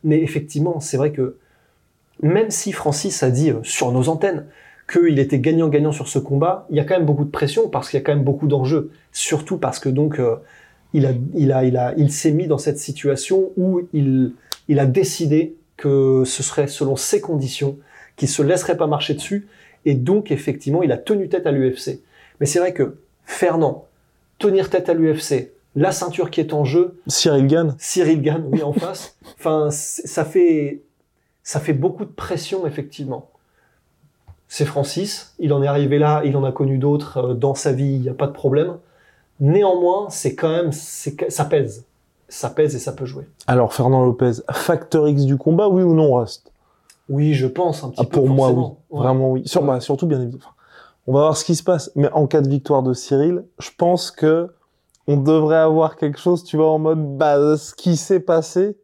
Mais 0.04 0.22
effectivement, 0.22 0.78
c'est 0.78 0.96
vrai 0.96 1.10
que 1.10 1.36
même 2.22 2.50
si 2.50 2.70
Francis 2.70 3.24
a 3.24 3.30
dit 3.30 3.50
euh, 3.50 3.58
sur 3.64 3.90
nos 3.90 4.08
antennes 4.08 4.46
qu'il 4.88 5.18
était 5.18 5.40
gagnant-gagnant 5.40 5.90
sur 5.90 6.06
ce 6.06 6.20
combat, 6.20 6.68
il 6.70 6.76
y 6.76 6.80
a 6.80 6.84
quand 6.84 6.94
même 6.94 7.06
beaucoup 7.06 7.24
de 7.24 7.30
pression 7.30 7.68
parce 7.68 7.90
qu'il 7.90 7.98
y 7.98 8.02
a 8.02 8.04
quand 8.04 8.14
même 8.14 8.22
beaucoup 8.22 8.46
d'enjeux. 8.46 8.92
Surtout 9.10 9.58
parce 9.58 9.80
que 9.80 9.88
donc 9.88 10.20
euh, 10.20 10.36
il 10.92 11.06
a, 11.06 11.10
il 11.34 11.50
a, 11.50 11.64
il 11.64 11.76
a, 11.76 11.92
il 11.96 12.12
s'est 12.12 12.30
mis 12.30 12.46
dans 12.46 12.58
cette 12.58 12.78
situation 12.78 13.50
où 13.56 13.80
il, 13.92 14.32
il 14.68 14.78
a 14.78 14.86
décidé 14.86 15.56
que 15.76 16.22
ce 16.24 16.44
serait 16.44 16.68
selon 16.68 16.94
ses 16.94 17.20
conditions, 17.20 17.78
qu'il 18.14 18.28
se 18.28 18.42
laisserait 18.42 18.76
pas 18.76 18.86
marcher 18.86 19.14
dessus, 19.14 19.48
et 19.84 19.94
donc 19.94 20.30
effectivement 20.30 20.82
il 20.82 20.92
a 20.92 20.98
tenu 20.98 21.28
tête 21.28 21.46
à 21.46 21.52
l'UFC. 21.52 22.00
Mais 22.40 22.46
c'est 22.46 22.58
vrai 22.58 22.72
que 22.72 22.96
Fernand, 23.24 23.86
tenir 24.38 24.70
tête 24.70 24.88
à 24.88 24.94
l'UFC, 24.94 25.52
la 25.76 25.92
ceinture 25.92 26.30
qui 26.30 26.40
est 26.40 26.52
en 26.52 26.64
jeu, 26.64 27.00
Cyril 27.06 27.46
gagne. 27.46 27.74
Cyril 27.78 28.22
Gann, 28.22 28.44
oui, 28.50 28.62
en 28.62 28.72
face. 28.74 29.16
Enfin, 29.38 29.68
ça 29.70 30.24
fait, 30.24 30.82
ça 31.42 31.60
fait 31.60 31.72
beaucoup 31.72 32.04
de 32.04 32.10
pression, 32.10 32.66
effectivement. 32.66 33.30
C'est 34.48 34.66
Francis, 34.66 35.34
il 35.38 35.52
en 35.52 35.62
est 35.62 35.66
arrivé 35.66 35.98
là, 35.98 36.22
il 36.24 36.36
en 36.36 36.44
a 36.44 36.52
connu 36.52 36.78
d'autres 36.78 37.18
euh, 37.18 37.34
dans 37.34 37.54
sa 37.54 37.72
vie, 37.72 37.94
il 37.94 38.00
n'y 38.00 38.08
a 38.08 38.14
pas 38.14 38.26
de 38.26 38.32
problème. 38.32 38.76
Néanmoins, 39.40 40.06
c'est 40.10 40.36
quand 40.36 40.50
même, 40.50 40.70
ça 40.70 41.44
pèse. 41.44 41.84
Ça 42.28 42.50
pèse 42.50 42.74
et 42.76 42.78
ça 42.78 42.92
peut 42.92 43.04
jouer. 43.04 43.24
Alors 43.46 43.74
Fernand 43.74 44.04
Lopez, 44.04 44.42
facteur 44.52 45.08
X 45.08 45.24
du 45.24 45.36
combat, 45.36 45.68
oui 45.68 45.82
ou 45.82 45.94
non, 45.94 46.14
Rust 46.14 46.52
Oui, 47.08 47.34
je 47.34 47.46
pense 47.46 47.84
un 47.84 47.90
petit 47.90 48.00
Ah, 48.00 48.04
peu. 48.04 48.10
pour 48.18 48.28
moi, 48.28 48.50
oui. 48.50 48.64
Ouais. 48.90 49.02
Vraiment, 49.04 49.30
oui. 49.32 49.42
Sur, 49.46 49.62
Ouais. 49.62 49.68
bah, 49.68 49.80
surtout, 49.80 50.06
bien 50.06 50.20
évidemment. 50.20 50.44
On 51.06 51.12
va 51.12 51.20
voir 51.20 51.36
ce 51.36 51.44
qui 51.44 51.54
se 51.54 51.62
passe. 51.62 51.90
Mais 51.96 52.10
en 52.12 52.26
cas 52.26 52.40
de 52.40 52.48
victoire 52.48 52.82
de 52.82 52.94
Cyril, 52.94 53.44
je 53.58 53.70
pense 53.76 54.10
que 54.10 54.50
on 55.06 55.18
devrait 55.18 55.56
avoir 55.58 55.96
quelque 55.96 56.18
chose, 56.18 56.44
tu 56.44 56.56
vois, 56.56 56.70
en 56.70 56.78
mode, 56.78 57.18
bah, 57.18 57.56
ce 57.58 57.74
qui 57.74 57.96
s'est 57.98 58.20
passé, 58.20 58.78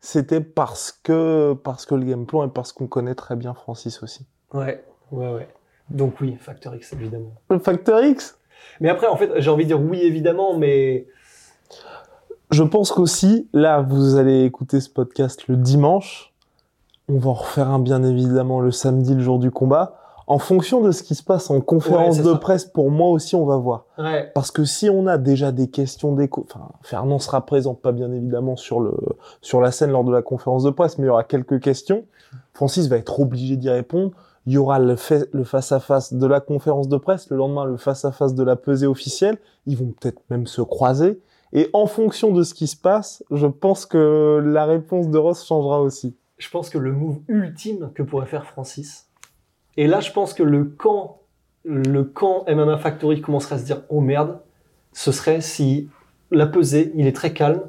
c'était 0.00 0.40
parce 0.40 0.92
que, 0.92 1.54
parce 1.64 1.86
que 1.86 1.96
le 1.96 2.04
game 2.04 2.24
plan 2.24 2.44
et 2.46 2.48
parce 2.48 2.70
qu'on 2.72 2.86
connaît 2.86 3.16
très 3.16 3.34
bien 3.34 3.52
Francis 3.52 4.00
aussi. 4.04 4.26
Ouais, 4.54 4.84
ouais, 5.10 5.32
ouais. 5.32 5.48
Donc 5.90 6.20
oui, 6.20 6.36
Factor 6.38 6.72
X, 6.76 6.92
évidemment. 6.92 7.32
Le 7.50 7.58
facteur 7.58 8.04
X? 8.04 8.38
Mais 8.80 8.88
après, 8.88 9.08
en 9.08 9.16
fait, 9.16 9.30
j'ai 9.40 9.50
envie 9.50 9.64
de 9.64 9.68
dire 9.68 9.80
oui, 9.80 10.00
évidemment, 10.02 10.56
mais 10.56 11.08
Je 12.52 12.62
pense 12.62 12.92
qu'aussi, 12.92 13.48
là, 13.52 13.80
vous 13.80 14.14
allez 14.16 14.44
écouter 14.44 14.80
ce 14.80 14.88
podcast 14.88 15.48
le 15.48 15.56
dimanche. 15.56 16.32
On 17.08 17.18
va 17.18 17.30
en 17.30 17.34
refaire 17.34 17.70
un, 17.70 17.78
bien 17.78 18.02
évidemment, 18.02 18.60
le 18.60 18.70
samedi, 18.70 19.14
le 19.14 19.20
jour 19.20 19.38
du 19.38 19.50
combat. 19.50 19.94
En 20.28 20.38
fonction 20.40 20.80
de 20.80 20.90
ce 20.90 21.04
qui 21.04 21.14
se 21.14 21.22
passe 21.22 21.50
en 21.50 21.60
conférence 21.60 22.16
Ouais, 22.18 22.24
de 22.24 22.32
ça. 22.32 22.38
presse, 22.38 22.64
pour 22.64 22.90
moi 22.90 23.10
aussi, 23.10 23.36
on 23.36 23.46
va 23.46 23.56
voir. 23.58 23.84
ouais, 23.96 24.32
Parce 24.34 24.50
que 24.50 24.64
si 24.64 24.90
on 24.90 25.06
a 25.06 25.18
déjà 25.18 25.52
des 25.52 25.68
questions 25.68 26.12
d'écho, 26.14 26.44
enfin, 26.50 26.66
Fernand 26.82 27.20
sera 27.20 27.46
présent, 27.46 27.74
pas 27.74 27.92
bien 27.92 28.10
évidemment 28.12 28.56
sur 28.56 28.80
le, 28.80 28.92
sur 29.40 29.60
la 29.60 29.70
scène 29.70 29.92
lors 29.92 30.02
de 30.02 30.10
la 30.10 30.22
conférence 30.22 30.64
de 30.64 30.70
presse, 30.70 30.98
mais 30.98 31.04
il 31.04 31.06
y 31.06 31.10
aura 31.10 31.22
quelques 31.22 31.60
questions. 31.60 32.04
Francis 32.54 32.88
va 32.88 32.96
être 32.96 33.20
obligé 33.20 33.56
d'y 33.56 33.70
répondre. 33.70 34.10
Il 34.46 34.54
y 34.54 34.58
aura 34.58 34.80
le 34.80 34.96
fait- 34.96 35.28
le 35.32 35.44
face-à-face 35.44 36.12
de 36.14 36.26
la 36.26 36.40
conférence 36.40 36.88
de 36.88 36.96
presse, 36.96 37.30
le 37.30 37.36
lendemain, 37.36 37.64
le 37.64 37.76
face-à-face 37.76 38.34
de 38.34 38.42
la 38.42 38.56
pesée 38.56 38.88
officielle. 38.88 39.38
Ils 39.66 39.76
vont 39.76 39.92
peut-être 40.00 40.22
même 40.28 40.48
se 40.48 40.60
croiser. 40.60 41.20
Et 41.52 41.70
en 41.72 41.86
fonction 41.86 42.32
de 42.32 42.42
ce 42.42 42.52
qui 42.52 42.66
se 42.66 42.76
passe, 42.76 43.22
je 43.30 43.46
pense 43.46 43.86
que 43.86 44.42
la 44.44 44.64
réponse 44.64 45.06
de 45.08 45.18
Ross 45.18 45.46
changera 45.46 45.80
aussi. 45.80 46.16
Je 46.38 46.48
pense 46.50 46.70
que 46.70 46.78
le 46.78 46.92
move 46.92 47.20
ultime 47.28 47.90
que 47.94 48.02
pourrait 48.02 48.26
faire 48.26 48.46
Francis. 48.46 49.08
Et 49.76 49.86
là, 49.86 50.00
je 50.00 50.10
pense 50.12 50.34
que 50.34 50.42
le 50.42 50.64
camp, 50.64 51.20
le 51.64 52.04
camp 52.04 52.44
MMA 52.48 52.78
Factory 52.78 53.20
commencerait 53.20 53.56
à 53.56 53.58
se 53.58 53.64
dire 53.64 53.82
oh 53.88 54.00
merde, 54.00 54.40
ce 54.92 55.12
serait 55.12 55.40
si 55.40 55.88
la 56.30 56.46
pesée, 56.46 56.92
il 56.94 57.06
est 57.06 57.14
très 57.14 57.32
calme 57.32 57.62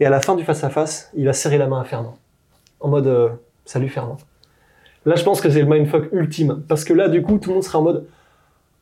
et 0.00 0.06
à 0.06 0.10
la 0.10 0.20
fin 0.20 0.34
du 0.34 0.44
face 0.44 0.64
à 0.64 0.70
face, 0.70 1.10
il 1.14 1.24
va 1.26 1.32
serrer 1.32 1.58
la 1.58 1.66
main 1.66 1.80
à 1.80 1.84
Fernand 1.84 2.18
en 2.80 2.88
mode 2.88 3.06
euh, 3.06 3.30
salut 3.64 3.88
Fernand. 3.88 4.18
Là, 5.06 5.16
je 5.16 5.24
pense 5.24 5.40
que 5.40 5.50
c'est 5.50 5.60
le 5.60 5.66
mindfuck 5.66 6.12
ultime. 6.12 6.62
Parce 6.68 6.84
que 6.84 6.92
là, 6.92 7.08
du 7.08 7.22
coup, 7.22 7.38
tout 7.38 7.50
le 7.50 7.54
monde 7.54 7.64
serait 7.64 7.78
en 7.78 7.82
mode 7.82 8.06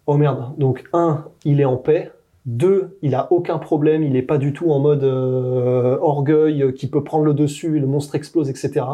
Oh 0.07 0.16
merde. 0.16 0.57
Donc, 0.59 0.85
un, 0.92 1.25
il 1.45 1.61
est 1.61 1.64
en 1.64 1.77
paix. 1.77 2.11
Deux, 2.45 2.99
il 3.03 3.14
a 3.14 3.33
aucun 3.33 3.59
problème. 3.59 4.03
Il 4.03 4.12
n'est 4.12 4.23
pas 4.23 4.38
du 4.38 4.53
tout 4.53 4.71
en 4.73 4.81
mode 4.81 5.05
euh, 5.05 5.97
orgueil 6.01 6.62
euh, 6.62 6.73
qui 6.73 6.88
peut 6.88 7.05
prendre 7.05 7.25
le 7.25 7.35
dessus, 7.35 7.79
le 7.79 7.87
monstre 7.87 8.14
explose, 8.16 8.51
etc. 8.51 8.85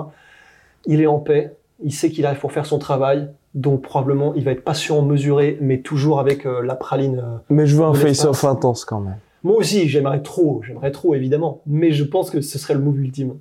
Il 0.89 1.01
est 1.01 1.07
en 1.07 1.21
paix. 1.21 1.55
Il 1.85 1.93
sait 1.93 2.11
qu'il 2.11 2.27
arrive 2.27 2.41
pour 2.41 2.51
faire 2.51 2.67
son 2.67 2.79
travail. 2.81 3.29
Donc, 3.55 3.83
probablement, 3.83 4.35
il 4.35 4.43
va 4.45 4.51
être 4.51 4.65
patient, 4.65 5.03
mesuré, 5.03 5.57
mais 5.61 5.79
toujours 5.81 6.19
avec 6.19 6.45
euh, 6.47 6.61
la 6.63 6.75
praline. 6.75 7.19
euh, 7.25 7.37
Mais 7.51 7.67
je 7.67 7.77
veux 7.77 7.85
un 7.85 7.95
face-off 7.95 8.45
intense 8.45 8.85
quand 8.85 8.99
même. 9.01 9.17
Moi 9.45 9.57
aussi, 9.57 9.89
j'aimerais 9.89 10.21
trop, 10.23 10.61
j'aimerais 10.67 10.91
trop 10.91 11.15
évidemment, 11.15 11.61
mais 11.67 11.93
je 11.93 12.03
pense 12.03 12.29
que 12.31 12.41
ce 12.41 12.59
serait 12.59 12.75
le 12.75 12.81
move 12.81 12.99
ultime. 13.01 13.35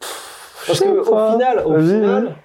Parce 0.00 0.78
Je 0.78 0.84
sais 0.84 0.84
que 0.86 0.98
au 1.06 1.10
pas. 1.10 1.32
final, 1.32 1.62
au 1.66 1.78
final, 1.78 2.36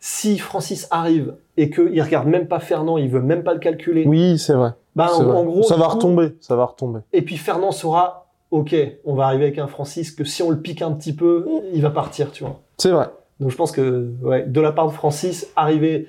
si 0.00 0.38
Francis 0.38 0.88
arrive 0.90 1.34
et 1.56 1.70
qu'il 1.70 2.00
regarde 2.02 2.26
même 2.26 2.46
pas 2.48 2.60
Fernand, 2.60 2.96
il 2.98 3.08
veut 3.10 3.20
même 3.20 3.42
pas 3.42 3.52
le 3.52 3.60
calculer, 3.60 4.04
Oui, 4.06 4.38
c'est 4.38 4.54
vrai. 4.54 4.72
bah 4.96 5.10
en, 5.14 5.22
vrai. 5.24 5.36
en 5.36 5.44
gros, 5.44 5.62
ça 5.62 5.76
va 5.76 5.86
coup- 5.86 5.94
retomber, 5.96 6.36
ça 6.40 6.56
va 6.56 6.64
retomber. 6.64 7.00
Et 7.12 7.22
puis 7.22 7.36
Fernand 7.36 7.70
saura, 7.72 8.28
ok, 8.50 8.74
on 9.04 9.14
va 9.14 9.26
arriver 9.26 9.44
avec 9.44 9.58
un 9.58 9.66
Francis 9.66 10.10
que 10.10 10.24
si 10.24 10.42
on 10.42 10.50
le 10.50 10.58
pique 10.60 10.82
un 10.82 10.92
petit 10.92 11.14
peu, 11.14 11.46
il 11.72 11.82
va 11.82 11.90
partir, 11.90 12.30
tu 12.32 12.44
vois. 12.44 12.60
C'est 12.78 12.90
vrai. 12.90 13.08
Donc 13.40 13.50
je 13.50 13.56
pense 13.56 13.72
que 13.72 14.10
ouais, 14.22 14.44
de 14.46 14.60
la 14.60 14.72
part 14.72 14.86
de 14.86 14.92
Francis, 14.92 15.48
arriver, 15.56 16.06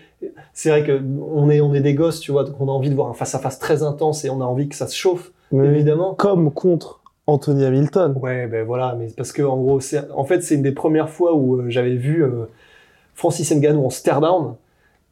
c'est 0.54 0.70
vrai 0.70 0.84
que 0.84 1.02
on 1.22 1.50
est 1.50 1.60
on 1.60 1.74
est 1.74 1.82
des 1.82 1.96
gosses, 1.96 2.20
tu 2.20 2.32
vois, 2.32 2.44
donc 2.44 2.56
on 2.60 2.68
a 2.68 2.72
envie 2.72 2.90
de 2.90 2.96
voir 2.96 3.10
un 3.10 3.14
face 3.14 3.34
à 3.34 3.40
face 3.40 3.58
très 3.58 3.84
intense 3.84 4.26
et 4.26 4.30
on 4.30 4.42
a 4.42 4.46
envie 4.46 4.70
que 4.70 4.76
ça 4.76 4.88
se 4.88 4.96
chauffe, 4.96 5.32
Mais 5.52 5.68
évidemment. 5.68 6.14
comme 6.14 6.52
contre 6.52 7.02
Anthony 7.28 7.66
Hamilton. 7.66 8.16
Ouais, 8.22 8.46
ben 8.48 8.64
voilà, 8.64 8.96
mais 8.98 9.08
parce 9.18 9.32
que 9.32 9.42
en 9.42 9.58
gros, 9.58 9.80
c'est 9.80 10.10
en 10.12 10.24
fait 10.24 10.42
c'est 10.44 10.56
une 10.56 10.62
des 10.62 10.72
premières 10.72 11.10
fois 11.10 11.34
où 11.34 11.56
euh, 11.60 11.66
j'avais 11.70 11.96
vu 11.96 12.24
euh, 12.24 12.46
Francis 13.16 13.52
Ngannou 13.52 13.86
en 13.86 13.90
stare 13.90 14.22
down. 14.22 14.56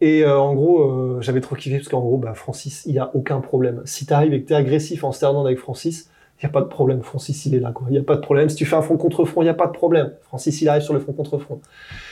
Et 0.02 0.24
euh, 0.24 0.38
en 0.38 0.54
gros, 0.54 1.22
j'avais 1.22 1.40
trop 1.40 1.56
kiffé 1.56 1.78
parce 1.78 1.88
qu'en 1.88 2.02
gros, 2.02 2.18
bah, 2.18 2.34
Francis, 2.34 2.84
il 2.86 2.94
y 2.94 3.00
a 3.00 3.10
aucun 3.16 3.40
problème. 3.40 3.82
Si 3.86 4.06
t'arrives 4.06 4.34
et 4.34 4.42
que 4.42 4.50
t'es 4.50 4.54
agressif 4.54 5.04
en 5.06 5.14
stare 5.14 5.34
down 5.34 5.46
avec 5.46 5.60
Francis, 5.60 6.10
il 6.44 6.48
y 6.48 6.50
a 6.50 6.52
pas 6.52 6.62
de 6.62 6.68
problème. 6.68 7.02
Francis, 7.02 7.46
il 7.46 7.56
est 7.56 7.60
là, 7.60 7.72
quoi. 7.72 7.88
Il 7.90 7.96
y 7.96 7.98
a 7.98 8.04
pas 8.04 8.18
de 8.18 8.22
problème. 8.22 8.50
Si 8.50 8.58
tu 8.58 8.66
fais 8.66 8.76
un 8.76 8.82
front 8.82 8.98
contre 8.98 9.24
front, 9.24 9.42
il 9.44 9.46
y 9.46 9.50
a 9.50 9.54
pas 9.54 9.68
de 9.68 9.72
problème. 9.72 10.12
Francis, 10.24 10.62
il 10.62 10.68
arrive 10.68 10.84
sur 10.84 10.94
le 10.94 11.00
front 11.00 11.14
contre 11.14 11.38
front. 11.38 11.62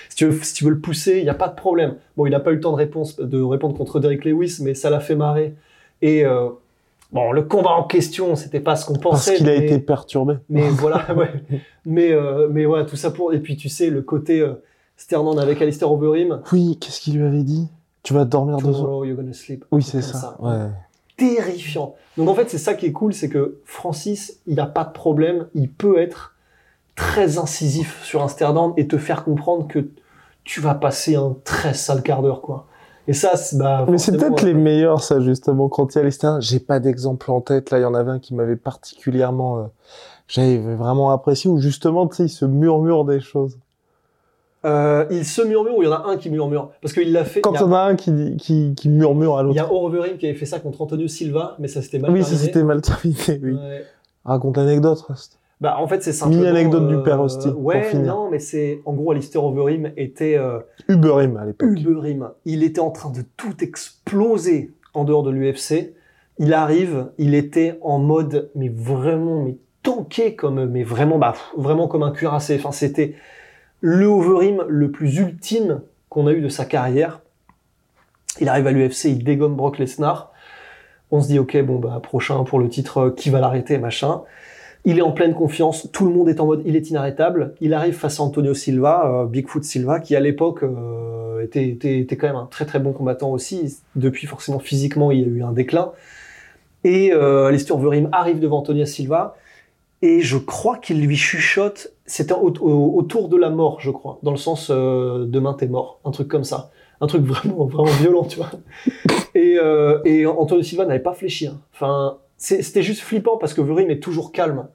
Si 0.07 0.15
tu 0.15 0.25
veux, 0.25 0.41
si 0.41 0.53
tu 0.53 0.63
veux 0.63 0.69
le 0.69 0.79
pousser, 0.79 1.19
il 1.19 1.25
y 1.25 1.29
a 1.29 1.33
pas 1.33 1.49
de 1.49 1.55
problème. 1.55 1.95
Bon, 2.15 2.25
il 2.25 2.33
a 2.33 2.39
pas 2.39 2.51
eu 2.51 2.55
le 2.55 2.61
temps 2.61 2.71
de, 2.71 2.77
réponse, 2.77 3.17
de 3.19 3.41
répondre 3.41 3.75
contre 3.75 3.99
Derek 3.99 4.23
Lewis, 4.23 4.59
mais 4.61 4.73
ça 4.73 4.89
l'a 4.89 5.01
fait 5.01 5.15
marrer. 5.15 5.53
Et 6.01 6.25
euh, 6.25 6.47
bon, 7.11 7.33
le 7.33 7.41
combat 7.41 7.71
en 7.71 7.83
question, 7.83 8.37
c'était 8.37 8.61
pas 8.61 8.77
ce 8.77 8.85
qu'on 8.85 8.93
Parce 8.93 9.25
pensait. 9.25 9.35
qu'il 9.35 9.49
a 9.49 9.53
été 9.55 9.79
perturbé. 9.79 10.35
mais 10.47 10.69
voilà, 10.69 11.13
ouais. 11.13 11.33
Mais, 11.85 12.13
euh, 12.13 12.47
mais 12.49 12.63
voilà, 12.63 12.85
tout 12.85 12.95
ça 12.95 13.11
pour. 13.11 13.33
Et 13.33 13.39
puis, 13.39 13.57
tu 13.57 13.67
sais, 13.67 13.89
le 13.89 14.01
côté 14.01 14.39
euh, 14.39 14.53
Sternand 14.95 15.37
avec 15.39 15.61
Alistair 15.61 15.91
Overeem. 15.91 16.39
Oui, 16.53 16.77
qu'est-ce 16.79 17.01
qu'il 17.01 17.17
lui 17.17 17.25
avait 17.25 17.43
dit? 17.43 17.67
Tu 18.03 18.13
vas 18.13 18.23
dormir 18.23 18.59
deux 18.59 18.69
heures. 18.69 18.75
Tomorrow 18.77 19.03
you're 19.03 19.17
gonna 19.17 19.33
sleep. 19.33 19.65
Oui, 19.71 19.83
c'est 19.83 19.99
comme 19.99 20.21
ça. 20.21 20.37
Ouais. 20.39 20.69
Terrifiant. 21.21 21.95
Donc, 22.17 22.29
en 22.29 22.33
fait, 22.33 22.49
c'est 22.49 22.57
ça 22.57 22.73
qui 22.73 22.87
est 22.87 22.91
cool, 22.91 23.13
c'est 23.13 23.29
que 23.29 23.59
Francis, 23.65 24.39
il 24.47 24.55
n'a 24.55 24.65
pas 24.65 24.83
de 24.83 24.91
problème. 24.91 25.47
Il 25.53 25.69
peut 25.69 25.99
être 25.99 26.35
très 26.95 27.37
incisif 27.37 28.03
sur 28.03 28.25
down 28.39 28.73
et 28.77 28.87
te 28.87 28.97
faire 28.97 29.23
comprendre 29.23 29.67
que 29.67 29.87
tu 30.43 30.59
vas 30.61 30.75
passer 30.75 31.15
un 31.15 31.35
très 31.43 31.73
sale 31.73 32.01
quart 32.01 32.21
d'heure, 32.21 32.41
quoi. 32.41 32.67
Et 33.07 33.13
ça, 33.13 33.35
c'est 33.35 33.57
bah, 33.57 33.85
Mais 33.87 33.97
c'est 33.97 34.11
peut-être 34.11 34.43
les 34.43 34.53
euh, 34.53 34.57
meilleurs, 34.57 35.03
ça, 35.03 35.19
justement, 35.19 35.69
quand 35.69 35.93
il 35.93 35.97
y 35.97 36.01
a 36.01 36.03
les 36.03 36.11
stars. 36.11 36.41
J'ai 36.41 36.59
pas 36.59 36.79
d'exemple 36.79 37.31
en 37.31 37.41
tête. 37.41 37.71
Là, 37.71 37.79
il 37.79 37.81
y 37.81 37.85
en 37.85 37.93
avait 37.93 38.11
un 38.11 38.19
qui 38.19 38.35
m'avait 38.35 38.55
particulièrement, 38.55 39.57
euh, 39.57 39.63
j'avais 40.27 40.57
vraiment 40.57 41.11
apprécié, 41.11 41.49
où 41.49 41.59
justement, 41.59 42.07
tu 42.07 42.15
sais, 42.15 42.25
il 42.25 42.29
se 42.29 42.45
murmure 42.45 43.05
des 43.05 43.19
choses. 43.19 43.57
Euh, 44.65 45.05
il 45.09 45.25
se 45.25 45.41
murmure 45.41 45.77
ou 45.77 45.81
il 45.83 45.85
y 45.85 45.89
en 45.89 45.93
a 45.93 46.03
un 46.07 46.17
qui 46.17 46.29
murmure 46.29 46.71
Parce 46.81 46.93
qu'il 46.93 47.11
l'a 47.11 47.25
fait. 47.25 47.41
Quand 47.41 47.53
il 47.53 47.59
y 47.59 47.63
en 47.63 47.71
a 47.73 47.79
un 47.79 47.95
qui, 47.95 48.37
qui, 48.37 48.73
qui 48.75 48.89
murmure 48.89 49.37
à 49.37 49.41
il 49.41 49.45
y 49.45 49.47
l'autre. 49.57 49.63
a 49.69 49.73
Overeem 49.73 50.17
qui 50.17 50.27
avait 50.27 50.35
fait 50.35 50.45
ça 50.45 50.59
contre 50.59 50.81
Antonio 50.81 51.07
Silva, 51.07 51.55
mais 51.59 51.67
ça 51.67 51.81
c'était 51.81 51.99
mal 51.99 52.11
Oui, 52.11 52.21
ça 52.23 52.29
terminé. 52.29 52.45
c'était 52.45 52.63
mal 52.63 52.81
terminé, 52.81 53.17
oui. 53.43 53.51
Ouais. 53.53 53.85
Raconte 54.25 54.57
l'anecdote, 54.57 54.99
Rust. 55.07 55.39
Bah, 55.61 55.75
en 55.79 55.87
fait, 55.87 56.01
c'est 56.01 56.11
simplement... 56.13 56.41
Mini 56.43 56.49
anecdote 56.57 56.87
du 56.87 56.97
père 57.03 57.21
euh, 57.21 57.27
pour 57.51 57.63
Ouais, 57.65 57.83
finir. 57.83 58.15
non, 58.15 58.29
mais 58.31 58.39
c'est... 58.39 58.81
En 58.85 58.93
gros, 58.93 59.11
Alistair 59.11 59.43
Overeem 59.43 59.91
était... 59.95 60.35
Euh, 60.35 60.59
Uberim 60.87 61.37
à 61.37 61.45
l'époque. 61.45 61.69
Uberim. 61.69 62.29
Il 62.45 62.63
était 62.63 62.81
en 62.81 62.89
train 62.89 63.11
de 63.11 63.21
tout 63.37 63.63
exploser 63.63 64.71
en 64.95 65.03
dehors 65.03 65.21
de 65.23 65.29
l'UFC. 65.29 65.93
Il 66.39 66.53
arrive, 66.53 67.07
il 67.19 67.35
était 67.35 67.77
en 67.81 67.99
mode, 67.99 68.49
mais 68.55 68.69
vraiment, 68.69 69.43
mais 69.43 69.57
tanké 69.83 70.35
comme, 70.35 70.65
mais 70.65 70.83
vraiment, 70.83 71.19
bah, 71.19 71.33
vraiment 71.55 71.87
comme 71.87 72.01
un 72.03 72.11
cuirassé. 72.11 72.55
Enfin, 72.57 72.71
c'était 72.71 73.13
le 73.81 74.05
Overeem 74.05 74.63
le 74.67 74.91
plus 74.91 75.17
ultime 75.17 75.81
qu'on 76.09 76.27
a 76.27 76.33
eu 76.33 76.41
de 76.41 76.49
sa 76.49 76.65
carrière. 76.65 77.21
Il 78.39 78.47
arrive 78.47 78.67
à 78.67 78.71
l'UFC, 78.71 79.05
il 79.05 79.23
dégomme 79.23 79.55
Brock 79.55 79.77
Lesnar. 79.77 80.31
On 81.11 81.21
se 81.21 81.27
dit, 81.27 81.39
ok, 81.39 81.61
bon, 81.63 81.79
bah, 81.79 81.99
prochain 82.01 82.43
pour 82.43 82.59
le 82.59 82.69
titre, 82.69 82.97
euh, 82.97 83.11
qui 83.11 83.29
va 83.29 83.41
l'arrêter, 83.41 83.77
machin. 83.77 84.21
Il 84.85 84.97
est 84.97 85.01
en 85.01 85.11
pleine 85.11 85.35
confiance, 85.35 85.89
tout 85.91 86.05
le 86.05 86.13
monde 86.13 86.29
est 86.29 86.39
en 86.39 86.45
mode, 86.45 86.63
il 86.65 86.75
est 86.75 86.89
inarrêtable. 86.89 87.53
Il 87.61 87.73
arrive 87.73 87.93
face 87.93 88.19
à 88.19 88.23
Antonio 88.23 88.53
Silva, 88.53 89.05
euh, 89.05 89.25
Bigfoot 89.25 89.63
Silva, 89.63 89.99
qui 89.99 90.15
à 90.15 90.19
l'époque 90.19 90.63
euh, 90.63 91.43
était, 91.43 91.67
était, 91.67 91.99
était 91.99 92.17
quand 92.17 92.27
même 92.27 92.35
un 92.35 92.47
très 92.47 92.65
très 92.65 92.79
bon 92.79 92.93
combattant 92.93 93.31
aussi. 93.31 93.77
Depuis, 93.95 94.25
forcément, 94.25 94.59
physiquement, 94.59 95.11
il 95.11 95.19
y 95.19 95.23
a 95.23 95.27
eu 95.27 95.43
un 95.43 95.51
déclin. 95.51 95.91
Et 96.83 97.13
euh, 97.13 97.45
Alistair 97.45 97.77
Overeem 97.77 98.09
arrive 98.11 98.39
devant 98.39 98.59
Antonio 98.59 98.85
Silva, 98.85 99.35
et 100.01 100.21
je 100.21 100.37
crois 100.37 100.77
qu'il 100.77 101.05
lui 101.05 101.15
chuchote, 101.15 101.93
c'était 102.11 102.33
au- 102.33 102.53
au- 102.59 102.97
autour 102.97 103.29
de 103.29 103.37
la 103.37 103.49
mort, 103.49 103.79
je 103.79 103.89
crois, 103.91 104.19
dans 104.23 104.31
le 104.31 104.37
sens 104.37 104.69
euh, 104.69 105.25
demain 105.25 105.53
t'es 105.53 105.67
mort, 105.67 105.99
un 106.05 106.11
truc 106.11 106.27
comme 106.27 106.43
ça. 106.43 106.71
Un 106.99 107.07
truc 107.07 107.23
vraiment, 107.23 107.65
vraiment 107.65 107.91
violent, 107.99 108.25
tu 108.25 108.37
vois. 108.37 108.51
Et, 109.33 109.57
euh, 109.57 109.99
et 110.05 110.25
Antonio 110.25 110.61
Silva 110.61 110.85
n'avait 110.85 110.99
pas 110.99 111.13
fléchi. 111.13 111.47
hein. 111.47 111.57
Enfin, 111.73 112.17
c'était 112.37 112.83
juste 112.83 113.01
flippant 113.01 113.37
parce 113.37 113.53
que 113.53 113.61
Overeem 113.61 113.89
est 113.89 113.99
toujours 114.01 114.31
calme. 114.33 114.67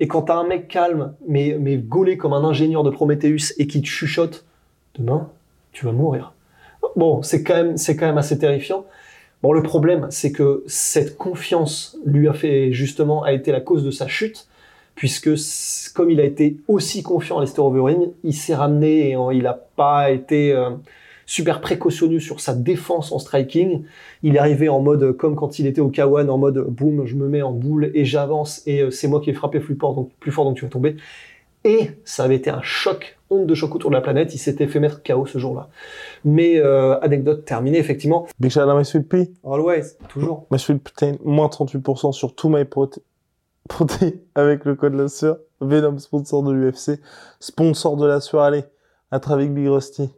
Et 0.00 0.06
quand 0.06 0.22
t'as 0.22 0.36
un 0.36 0.46
mec 0.46 0.68
calme, 0.68 1.14
mais, 1.26 1.56
mais 1.60 1.76
gaulé 1.78 2.16
comme 2.16 2.32
un 2.32 2.44
ingénieur 2.44 2.84
de 2.84 2.90
Prometheus 2.90 3.52
et 3.58 3.66
qui 3.66 3.82
te 3.82 3.86
chuchote, 3.86 4.44
demain, 4.98 5.28
tu 5.72 5.84
vas 5.84 5.92
mourir. 5.92 6.32
Bon, 6.96 7.22
c'est 7.22 7.42
quand 7.42 7.54
même, 7.54 7.76
c'est 7.76 7.96
quand 7.96 8.06
même 8.06 8.18
assez 8.18 8.38
terrifiant. 8.38 8.84
Bon, 9.42 9.52
le 9.52 9.62
problème, 9.62 10.06
c'est 10.10 10.30
que 10.32 10.62
cette 10.68 11.18
confiance 11.18 11.98
lui 12.04 12.28
a 12.28 12.32
fait, 12.32 12.72
justement, 12.72 13.24
a 13.24 13.32
été 13.32 13.50
la 13.52 13.60
cause 13.60 13.84
de 13.84 13.90
sa 13.90 14.06
chute, 14.06 14.46
puisque 14.94 15.30
comme 15.94 16.10
il 16.10 16.20
a 16.20 16.24
été 16.24 16.56
aussi 16.68 17.02
confiant 17.02 17.38
à 17.38 17.40
Lester 17.42 17.60
Overeem, 17.60 18.10
il 18.22 18.34
s'est 18.34 18.54
ramené 18.54 19.10
et 19.10 19.16
il 19.32 19.42
n'a 19.42 19.58
pas 19.76 20.10
été 20.10 20.52
euh, 20.52 20.70
super 21.26 21.60
précautionneux 21.60 22.20
sur 22.20 22.40
sa 22.40 22.54
défense 22.54 23.12
en 23.12 23.18
striking. 23.18 23.82
Il 24.22 24.36
est 24.36 24.38
arrivé 24.38 24.68
en 24.68 24.80
mode, 24.80 25.12
comme 25.16 25.36
quand 25.36 25.58
il 25.58 25.66
était 25.66 25.80
au 25.80 25.90
K1, 25.90 26.28
en 26.28 26.38
mode, 26.38 26.58
boum, 26.68 27.06
je 27.06 27.14
me 27.16 27.28
mets 27.28 27.42
en 27.42 27.52
boule 27.52 27.90
et 27.94 28.04
j'avance 28.04 28.62
et 28.66 28.80
euh, 28.82 28.90
c'est 28.90 29.08
moi 29.08 29.20
qui 29.20 29.30
ai 29.30 29.34
frappé 29.34 29.60
plus 29.60 29.76
fort, 29.76 29.94
donc, 29.94 30.10
plus 30.20 30.32
fort, 30.32 30.44
donc 30.44 30.56
tu 30.56 30.64
vas 30.64 30.70
tomber. 30.70 30.96
Et 31.66 31.92
ça 32.04 32.24
avait 32.24 32.36
été 32.36 32.50
un 32.50 32.60
choc, 32.60 33.16
onde 33.30 33.46
de 33.46 33.54
choc 33.54 33.74
autour 33.74 33.88
de 33.88 33.94
la 33.94 34.02
planète. 34.02 34.34
Il 34.34 34.38
s'était 34.38 34.66
fait 34.66 34.80
mettre 34.80 35.02
KO 35.02 35.24
ce 35.24 35.38
jour-là. 35.38 35.70
Mais 36.22 36.58
euh, 36.58 37.00
anecdote 37.00 37.46
terminée, 37.46 37.78
effectivement. 37.78 38.26
Big 38.38 38.50
shout 38.50 38.60
out 38.60 38.68
à 38.68 38.74
My 38.78 38.84
Sweet 38.84 39.08
Pea. 39.08 39.30
Always, 39.42 39.96
toujours. 40.08 40.44
My 40.50 40.58
Sweet 40.58 40.82
Protein, 40.82 41.16
moins 41.24 41.46
38% 41.46 42.12
sur 42.12 42.34
tout 42.34 42.50
My 42.50 42.64
Prote- 42.64 42.98
Protein 43.68 44.12
avec 44.34 44.64
le 44.66 44.74
code 44.74 44.94
la 44.94 45.08
sueur. 45.08 45.38
Venom, 45.60 45.98
sponsor 45.98 46.42
de 46.42 46.52
l'UFC. 46.52 47.00
Sponsor 47.40 47.96
de 47.96 48.06
la 48.06 48.20
sueur, 48.20 48.42
allez. 48.42 48.64
À 49.10 49.20
travers 49.20 49.48
Big 49.48 49.68
Rusty. 49.68 50.10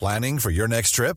Planning 0.00 0.38
for 0.38 0.50
your 0.50 0.66
next 0.66 0.92
trip? 0.92 1.16